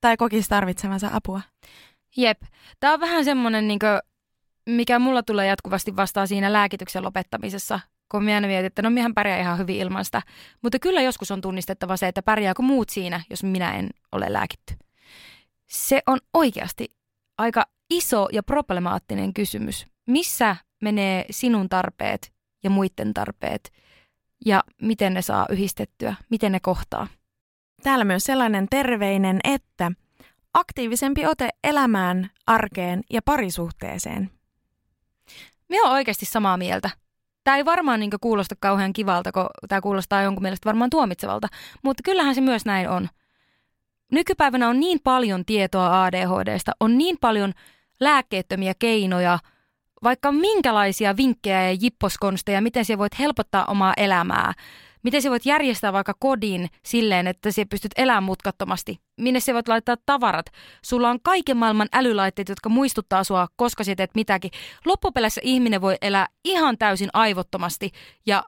[0.00, 1.40] Tai kokisi tarvitsevansa apua.
[2.16, 2.42] Jep.
[2.80, 3.78] Tämä on vähän semmoinen, niin
[4.68, 7.80] mikä mulla tulee jatkuvasti vastaan siinä lääkityksen lopettamisessa,
[8.10, 10.22] kun minä aina mietin, että no mihän pärjää ihan hyvin ilman sitä.
[10.62, 14.74] Mutta kyllä joskus on tunnistettava se, että pärjääkö muut siinä, jos minä en ole lääkitty.
[15.66, 16.88] Se on oikeasti
[17.38, 19.86] aika iso ja problemaattinen kysymys.
[20.06, 22.32] Missä menee sinun tarpeet
[22.64, 23.72] ja muiden tarpeet
[24.46, 27.06] ja miten ne saa yhdistettyä, miten ne kohtaa.
[27.82, 29.92] Täällä myös sellainen terveinen, että
[30.54, 34.30] aktiivisempi ote elämään, arkeen ja parisuhteeseen.
[35.68, 36.90] Minä olen oikeasti samaa mieltä.
[37.44, 41.48] Tämä ei varmaan niin kuulosta kauhean kivalta, kun tämä kuulostaa jonkun mielestä varmaan tuomitsevalta,
[41.82, 43.08] mutta kyllähän se myös näin on.
[44.12, 47.52] Nykypäivänä on niin paljon tietoa ADHDsta, on niin paljon
[48.00, 49.38] lääkkeettömiä keinoja–
[50.02, 54.52] vaikka minkälaisia vinkkejä ja jipposkonsteja, miten sä voit helpottaa omaa elämää,
[55.02, 59.68] miten sä voit järjestää vaikka kodin silleen, että sä pystyt elämään mutkattomasti, minne sä voit
[59.68, 60.46] laittaa tavarat.
[60.82, 64.50] Sulla on kaiken maailman älylaitteet, jotka muistuttaa sua, koska sä teet mitäkin.
[64.84, 67.90] Loppupeleissä ihminen voi elää ihan täysin aivottomasti
[68.26, 68.44] ja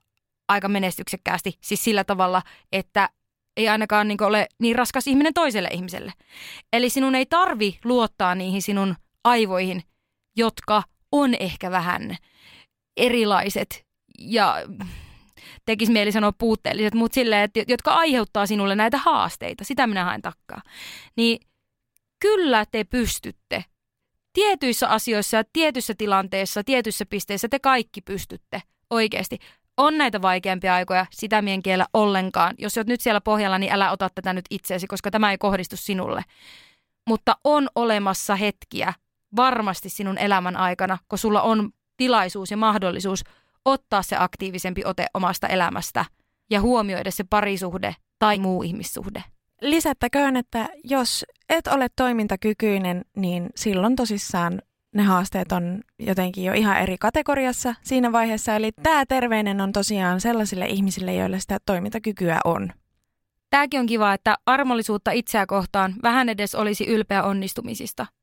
[0.48, 2.42] aika menestyksekkäästi, siis sillä tavalla,
[2.72, 3.08] että
[3.56, 6.12] ei ainakaan niin ole niin raskas ihminen toiselle ihmiselle.
[6.72, 8.94] Eli sinun ei tarvi luottaa niihin sinun
[9.28, 9.82] aivoihin,
[10.36, 12.16] jotka on ehkä vähän
[12.96, 13.86] erilaiset
[14.18, 14.56] ja
[15.64, 20.22] tekisi mieli sanoa puutteelliset, mutta silleen, että, jotka aiheuttaa sinulle näitä haasteita, sitä minä haen
[20.22, 20.62] takkaa.
[21.16, 21.40] Niin
[22.20, 23.64] kyllä te pystytte.
[24.32, 29.38] Tietyissä asioissa ja tietyissä tilanteissa, tietyissä pisteissä te kaikki pystytte oikeasti.
[29.76, 32.54] On näitä vaikeampia aikoja, sitä mien kiellä ollenkaan.
[32.58, 35.76] Jos olet nyt siellä pohjalla, niin älä ota tätä nyt itseesi, koska tämä ei kohdistu
[35.76, 36.22] sinulle.
[37.08, 38.92] Mutta on olemassa hetkiä,
[39.36, 43.24] varmasti sinun elämän aikana, kun sulla on tilaisuus ja mahdollisuus
[43.64, 46.04] ottaa se aktiivisempi ote omasta elämästä
[46.50, 49.24] ja huomioida se parisuhde tai muu ihmissuhde.
[49.60, 54.62] Lisättäköön, että jos et ole toimintakykyinen, niin silloin tosissaan
[54.94, 58.54] ne haasteet on jotenkin jo ihan eri kategoriassa siinä vaiheessa.
[58.54, 62.72] Eli tämä terveinen on tosiaan sellaisille ihmisille, joille sitä toimintakykyä on.
[63.50, 68.06] Tämäkin on kiva, että armollisuutta itseä kohtaan vähän edes olisi ylpeä onnistumisista–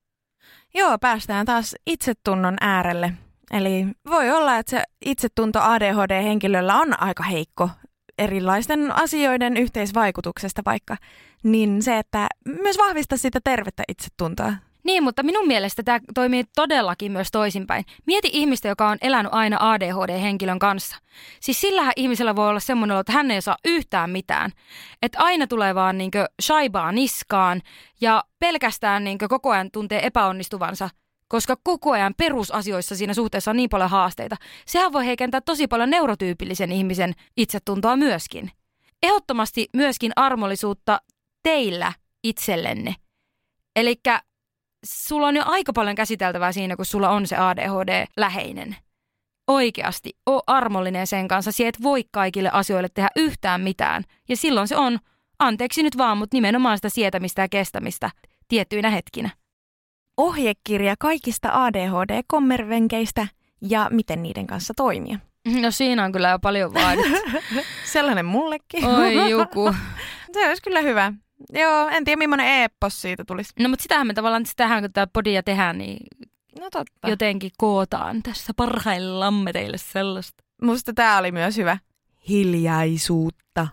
[0.76, 3.14] Joo, päästään taas itsetunnon äärelle.
[3.52, 7.70] Eli voi olla, että se itsetunto ADHD-henkilöllä on aika heikko
[8.18, 10.98] erilaisten asioiden yhteisvaikutuksesta vaikka,
[11.44, 14.54] niin se, että myös vahvistaa sitä tervettä itsetuntoa.
[14.86, 17.86] Niin, mutta minun mielestä tämä toimii todellakin myös toisinpäin.
[18.06, 20.96] Mieti ihmistä, joka on elänyt aina ADHD-henkilön kanssa.
[21.40, 24.52] Siis sillähän ihmisellä voi olla semmoinen, että hän ei saa yhtään mitään.
[25.02, 27.62] Että aina tulee vaan niinkö shaibaa niskaan
[28.02, 30.90] ja pelkästään niinkö koko ajan tuntee epäonnistuvansa,
[31.28, 34.36] koska koko ajan perusasioissa siinä suhteessa on niin paljon haasteita.
[34.66, 38.52] Sehän voi heikentää tosi paljon neurotyypillisen ihmisen itsetuntoa myöskin.
[39.04, 41.02] Ehdottomasti myöskin armollisuutta
[41.44, 42.96] teillä itsellenne.
[43.76, 43.96] Eli
[44.86, 48.76] sulla on jo aika paljon käsiteltävää siinä, kun sulla on se ADHD-läheinen.
[49.48, 51.52] Oikeasti, o armollinen sen kanssa.
[51.52, 54.04] Sie et voi kaikille asioille tehdä yhtään mitään.
[54.30, 55.00] Ja silloin se on
[55.40, 58.10] Anteeksi nyt vaan, mutta nimenomaan sitä sietämistä ja kestämistä
[58.48, 59.30] tiettyinä hetkinä.
[60.18, 63.28] Ohjekirja kaikista ADHD-kommervenkeistä
[63.62, 65.20] ja miten niiden kanssa toimia.
[65.62, 67.30] No siinä on kyllä jo paljon vaadittu.
[67.94, 68.86] Sellainen mullekin.
[68.86, 69.74] Oi joku.
[70.34, 71.14] Se olisi kyllä hyvä.
[71.54, 73.50] Joo, en tiedä millainen e-pos siitä tulisi.
[73.60, 75.98] No mutta sitähän me tavallaan sitähän kun tämä podia tehdään, niin
[76.60, 77.10] No totta.
[77.10, 80.44] jotenkin kootaan tässä parhaillamme teille sellaista.
[80.62, 81.78] Musta tämä oli myös hyvä.
[82.30, 83.68] Hiljaisuutta.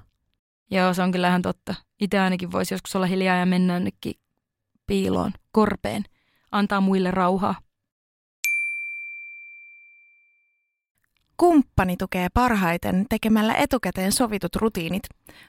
[0.70, 1.74] Joo, se on kyllä ihan totta.
[2.00, 4.14] Itse ainakin voisi joskus olla hiljaa ja mennä jonnekin
[4.86, 6.02] piiloon, korpeen,
[6.52, 7.54] antaa muille rauhaa.
[11.36, 15.02] Kumppani tukee parhaiten tekemällä etukäteen sovitut rutiinit,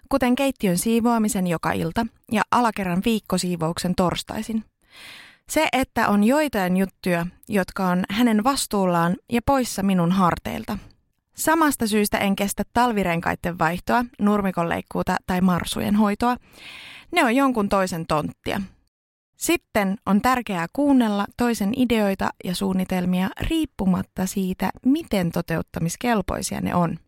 [0.09, 4.63] kuten keittiön siivoamisen joka ilta ja alakerran viikkosiivouksen torstaisin.
[5.49, 10.77] Se, että on joitain juttuja, jotka on hänen vastuullaan ja poissa minun harteilta.
[11.35, 16.37] Samasta syystä en kestä talvirenkaiden vaihtoa, nurmikonleikkuuta tai marsujen hoitoa.
[17.11, 18.61] Ne on jonkun toisen tonttia.
[19.43, 26.99] Sitten on tärkeää kuunnella toisen ideoita ja suunnitelmia riippumatta siitä, miten toteuttamiskelpoisia ne on.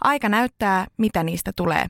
[0.00, 1.86] Aika näyttää, mitä niistä tulee.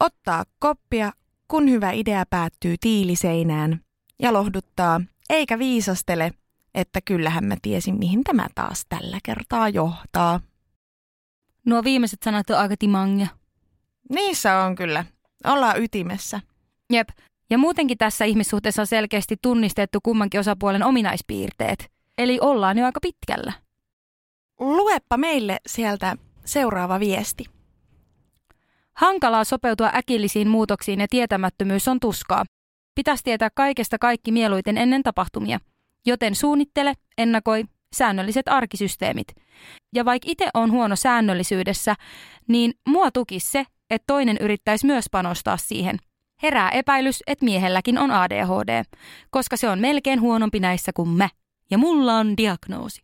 [0.00, 1.12] Ottaa koppia,
[1.48, 3.80] kun hyvä idea päättyy tiiliseinään
[4.22, 5.00] ja lohduttaa,
[5.30, 6.30] eikä viisastele,
[6.74, 10.40] että kyllähän mä tiesin, mihin tämä taas tällä kertaa johtaa.
[11.66, 13.28] Nuo viimeiset sanat on aika timangia.
[14.10, 15.04] Niissä on kyllä.
[15.44, 16.40] Ollaan ytimessä.
[16.92, 17.08] Jep.
[17.52, 21.90] Ja muutenkin tässä ihmissuhteessa on selkeästi tunnistettu kummankin osapuolen ominaispiirteet.
[22.18, 23.52] Eli ollaan jo aika pitkällä.
[24.60, 27.44] Luepa meille sieltä seuraava viesti.
[28.96, 32.44] Hankalaa sopeutua äkillisiin muutoksiin ja tietämättömyys on tuskaa.
[32.94, 35.60] Pitäisi tietää kaikesta kaikki mieluiten ennen tapahtumia.
[36.06, 39.28] Joten suunnittele, ennakoi, säännölliset arkisysteemit.
[39.94, 41.94] Ja vaikka itse on huono säännöllisyydessä,
[42.48, 45.98] niin mua tukisi se, että toinen yrittäisi myös panostaa siihen.
[46.42, 48.84] Herää epäilys, että miehelläkin on ADHD,
[49.30, 51.28] koska se on melkein huonompi näissä kuin mä.
[51.70, 53.02] Ja mulla on diagnoosi.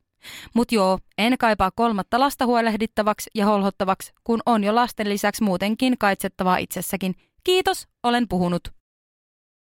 [0.54, 5.98] Mut joo, en kaipaa kolmatta lasta huolehdittavaksi ja holhottavaksi, kun on jo lasten lisäksi muutenkin
[5.98, 7.14] kaitsettavaa itsessäkin.
[7.44, 8.68] Kiitos, olen puhunut.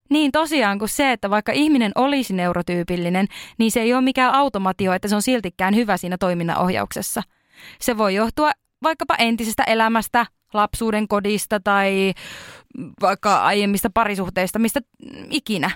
[0.09, 4.93] Niin tosiaan, kun se, että vaikka ihminen olisi neurotyypillinen, niin se ei ole mikään automatio,
[4.93, 7.23] että se on siltikään hyvä siinä toiminnanohjauksessa.
[7.81, 8.51] Se voi johtua
[8.83, 12.13] vaikkapa entisestä elämästä, lapsuuden kodista tai
[13.01, 14.79] vaikka aiemmista parisuhteista, mistä
[15.29, 15.71] ikinä.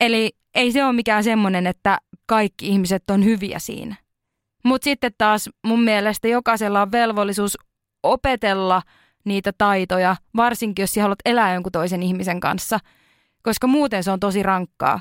[0.00, 3.96] Eli ei se ole mikään semmoinen, että kaikki ihmiset on hyviä siinä.
[4.64, 7.58] Mutta sitten taas mun mielestä jokaisella on velvollisuus
[8.02, 8.82] opetella
[9.24, 12.78] niitä taitoja, varsinkin jos sä haluat elää jonkun toisen ihmisen kanssa,
[13.42, 15.00] koska muuten se on tosi rankkaa.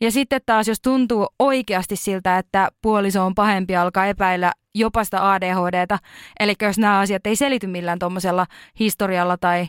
[0.00, 5.32] Ja sitten taas, jos tuntuu oikeasti siltä, että puoliso on pahempi, alkaa epäillä jopa sitä
[5.32, 5.98] ADHDta,
[6.40, 8.46] eli jos nämä asiat ei selity millään tuommoisella
[8.78, 9.68] historialla tai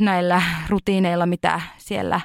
[0.00, 2.20] näillä rutiineilla, mitä siellä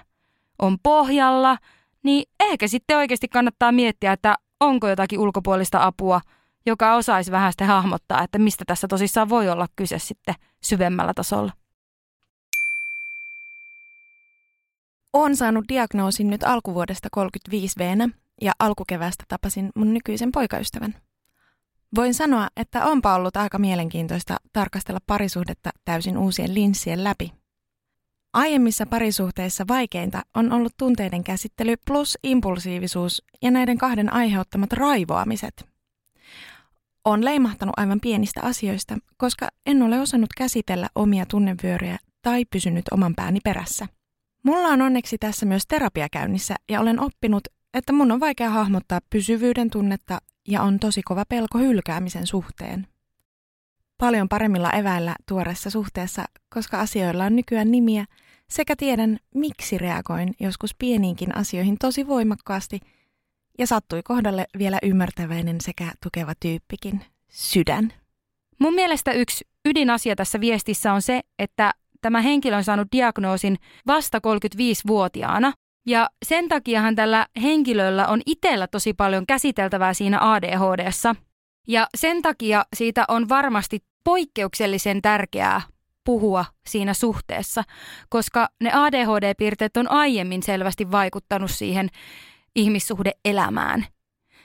[0.62, 1.58] on pohjalla,
[2.04, 6.22] niin ehkä sitten oikeasti kannattaa miettiä, että onko jotakin ulkopuolista apua,
[6.66, 11.52] joka osaisi vähän sitten hahmottaa, että mistä tässä tosissaan voi olla kyse sitten syvemmällä tasolla.
[15.14, 18.10] Olen saanut diagnoosin nyt alkuvuodesta 35 v
[18.42, 20.96] ja alkukevästä tapasin mun nykyisen poikaystävän.
[21.96, 27.34] Voin sanoa, että onpa ollut aika mielenkiintoista tarkastella parisuhdetta täysin uusien linssien läpi.
[28.34, 35.70] Aiemmissa parisuhteissa vaikeinta on ollut tunteiden käsittely plus impulsiivisuus ja näiden kahden aiheuttamat raivoamiset.
[37.06, 43.16] On leimahtanut aivan pienistä asioista, koska en ole osannut käsitellä omia tunnevyöryjä tai pysynyt oman
[43.16, 43.88] pääni perässä.
[44.44, 49.00] Mulla on onneksi tässä myös terapia käynnissä ja olen oppinut, että mun on vaikea hahmottaa
[49.10, 52.88] pysyvyyden tunnetta ja on tosi kova pelko hylkäämisen suhteen.
[53.98, 58.06] Paljon paremmilla eväillä tuoreessa suhteessa, koska asioilla on nykyään nimiä,
[58.50, 62.80] sekä tiedän, miksi reagoin joskus pieniinkin asioihin tosi voimakkaasti,
[63.60, 67.94] ja sattui kohdalle vielä ymmärtäväinen sekä tukeva tyyppikin, sydän.
[68.60, 71.72] Mun mielestä yksi ydinasia tässä viestissä on se, että
[72.02, 75.54] tämä henkilö on saanut diagnoosin vasta 35-vuotiaana,
[75.86, 81.16] ja sen takiahan tällä henkilöllä on itsellä tosi paljon käsiteltävää siinä ADHDssa.
[81.68, 85.62] Ja sen takia siitä on varmasti poikkeuksellisen tärkeää
[86.06, 87.64] puhua siinä suhteessa,
[88.10, 91.90] koska ne ADHD-piirteet on aiemmin selvästi vaikuttanut siihen
[92.56, 93.86] ihmissuhdeelämään.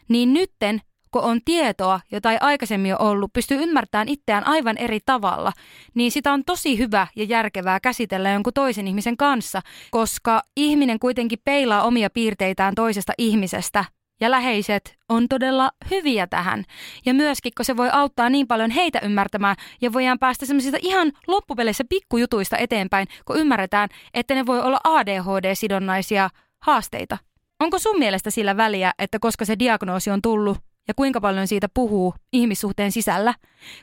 [0.09, 0.81] Niin nytten,
[1.15, 5.53] kun on tietoa, jota ei aikaisemmin ole ollut, pystyy ymmärtämään itseään aivan eri tavalla,
[5.95, 9.61] niin sitä on tosi hyvä ja järkevää käsitellä jonkun toisen ihmisen kanssa,
[9.91, 13.85] koska ihminen kuitenkin peilaa omia piirteitään toisesta ihmisestä
[14.21, 16.65] ja läheiset on todella hyviä tähän.
[17.07, 21.13] Ja myöskin, kun se voi auttaa niin paljon heitä ymmärtämään ja voidaan päästä semmoisista ihan
[21.27, 26.29] loppupeleissä pikkujutuista eteenpäin, kun ymmärretään, että ne voi olla ADHD-sidonnaisia
[26.63, 27.19] haasteita.
[27.61, 30.59] Onko sun mielestä sillä väliä, että koska se diagnoosi on tullut
[30.89, 33.35] ja kuinka paljon siitä puhuu ihmissuhteen sisällä,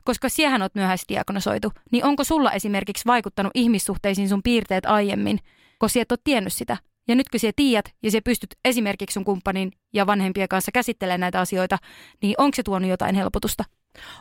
[0.03, 5.39] koska siehän oot myöhäisdiagnosoitu, niin onko sulla esimerkiksi vaikuttanut ihmissuhteisiin sun piirteet aiemmin,
[5.79, 6.77] koska sä et ole tiennyt sitä?
[7.07, 11.19] Ja nyt kun sä tiedät ja sä pystyt esimerkiksi sun kumppanin ja vanhempien kanssa käsittelemään
[11.19, 11.77] näitä asioita,
[12.21, 13.63] niin onko se tuonut jotain helpotusta?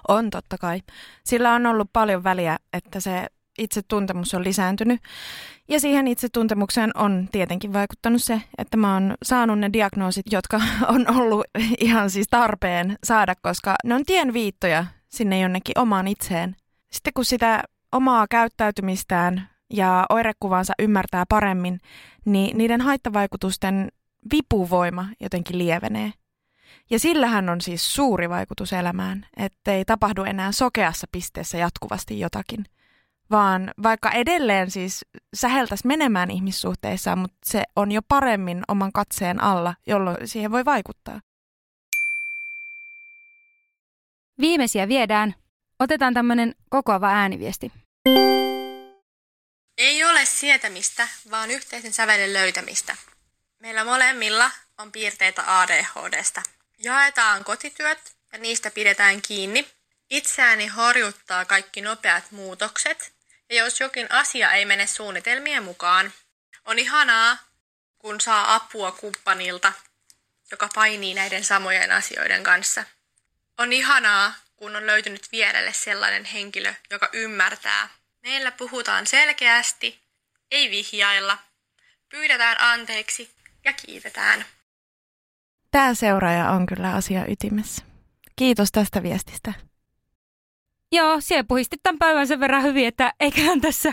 [0.09, 0.81] On totta kai.
[1.25, 3.27] Sillä on ollut paljon väliä, että se
[3.59, 5.01] itsetuntemus on lisääntynyt.
[5.69, 10.61] Ja siihen itsetuntemukseen on tietenkin vaikuttanut se, että mä oon saanut ne diagnoosit, jotka
[10.95, 11.45] on ollut
[11.81, 16.57] ihan siis tarpeen saada, koska ne on tienviittoja sinne jonnekin omaan itseen.
[16.93, 17.63] Sitten kun sitä
[17.93, 21.81] omaa käyttäytymistään ja oirekuvansa ymmärtää paremmin,
[22.25, 23.89] niin niiden haittavaikutusten
[24.33, 26.13] vipuvoima jotenkin lievenee.
[26.91, 32.65] Ja sillähän on siis suuri vaikutus elämään, ettei tapahdu enää sokeassa pisteessä jatkuvasti jotakin.
[33.31, 35.05] Vaan vaikka edelleen siis
[35.35, 41.21] säheltäisi menemään ihmissuhteissa, mutta se on jo paremmin oman katseen alla, jolloin siihen voi vaikuttaa.
[44.41, 45.35] Viimeisiä viedään.
[45.79, 47.73] Otetaan tämmöinen kokoava ääniviesti.
[49.79, 52.97] Ei ole sietämistä, vaan yhteisen sävelen löytämistä.
[53.59, 56.43] Meillä molemmilla on piirteitä ADHDsta.
[56.79, 59.69] Jaetaan kotityöt ja niistä pidetään kiinni.
[60.11, 63.20] Itseäni horjuttaa kaikki nopeat muutokset.
[63.51, 66.13] Ja jos jokin asia ei mene suunnitelmien mukaan,
[66.65, 67.39] on ihanaa,
[67.99, 69.73] kun saa apua kumppanilta,
[70.51, 72.85] joka painii näiden samojen asioiden kanssa.
[73.59, 77.89] On ihanaa, kun on löytynyt vierelle sellainen henkilö, joka ymmärtää
[78.23, 80.01] Meillä puhutaan selkeästi,
[80.51, 81.39] ei vihjailla.
[82.09, 83.31] Pyydetään anteeksi
[83.65, 84.45] ja kiitetään.
[85.71, 87.83] Tämä seuraaja on kyllä asia ytimessä.
[88.37, 89.53] Kiitos tästä viestistä.
[90.93, 93.93] Joo, siellä puhistit tämän päivän sen verran hyvin, että eiköhän tässä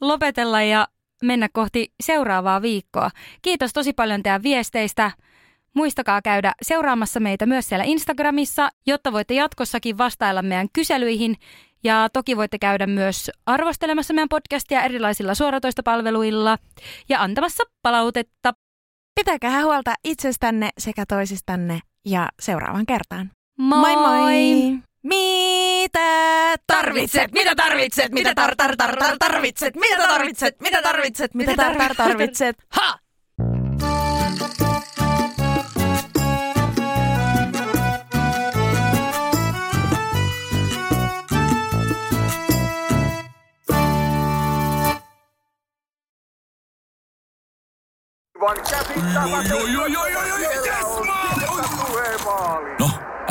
[0.00, 0.88] lopetella ja
[1.22, 3.10] mennä kohti seuraavaa viikkoa.
[3.42, 5.10] Kiitos tosi paljon teidän viesteistä.
[5.74, 11.36] Muistakaa käydä seuraamassa meitä myös siellä Instagramissa, jotta voitte jatkossakin vastailla meidän kyselyihin
[11.84, 16.58] ja toki voitte käydä myös arvostelemassa meidän podcastia erilaisilla suoratoistopalveluilla
[17.08, 18.52] ja antamassa palautetta.
[19.14, 23.30] Pitäkää huolta itsestänne sekä toisistanne ja seuraavan kertaan.
[23.58, 23.96] Moi moi!
[23.96, 24.93] moi.
[25.04, 27.32] Mitä tarvitset?
[27.32, 28.12] Mitä tarvitset?
[28.12, 29.76] Mitä tar tar tar tar tarvitset?
[29.76, 30.60] Mitä tarvitset?
[30.60, 31.34] Mitä tarvitset?
[31.34, 32.56] Mitä tar tar tarvitset?
[32.68, 32.98] Ha!
[52.78, 52.93] No,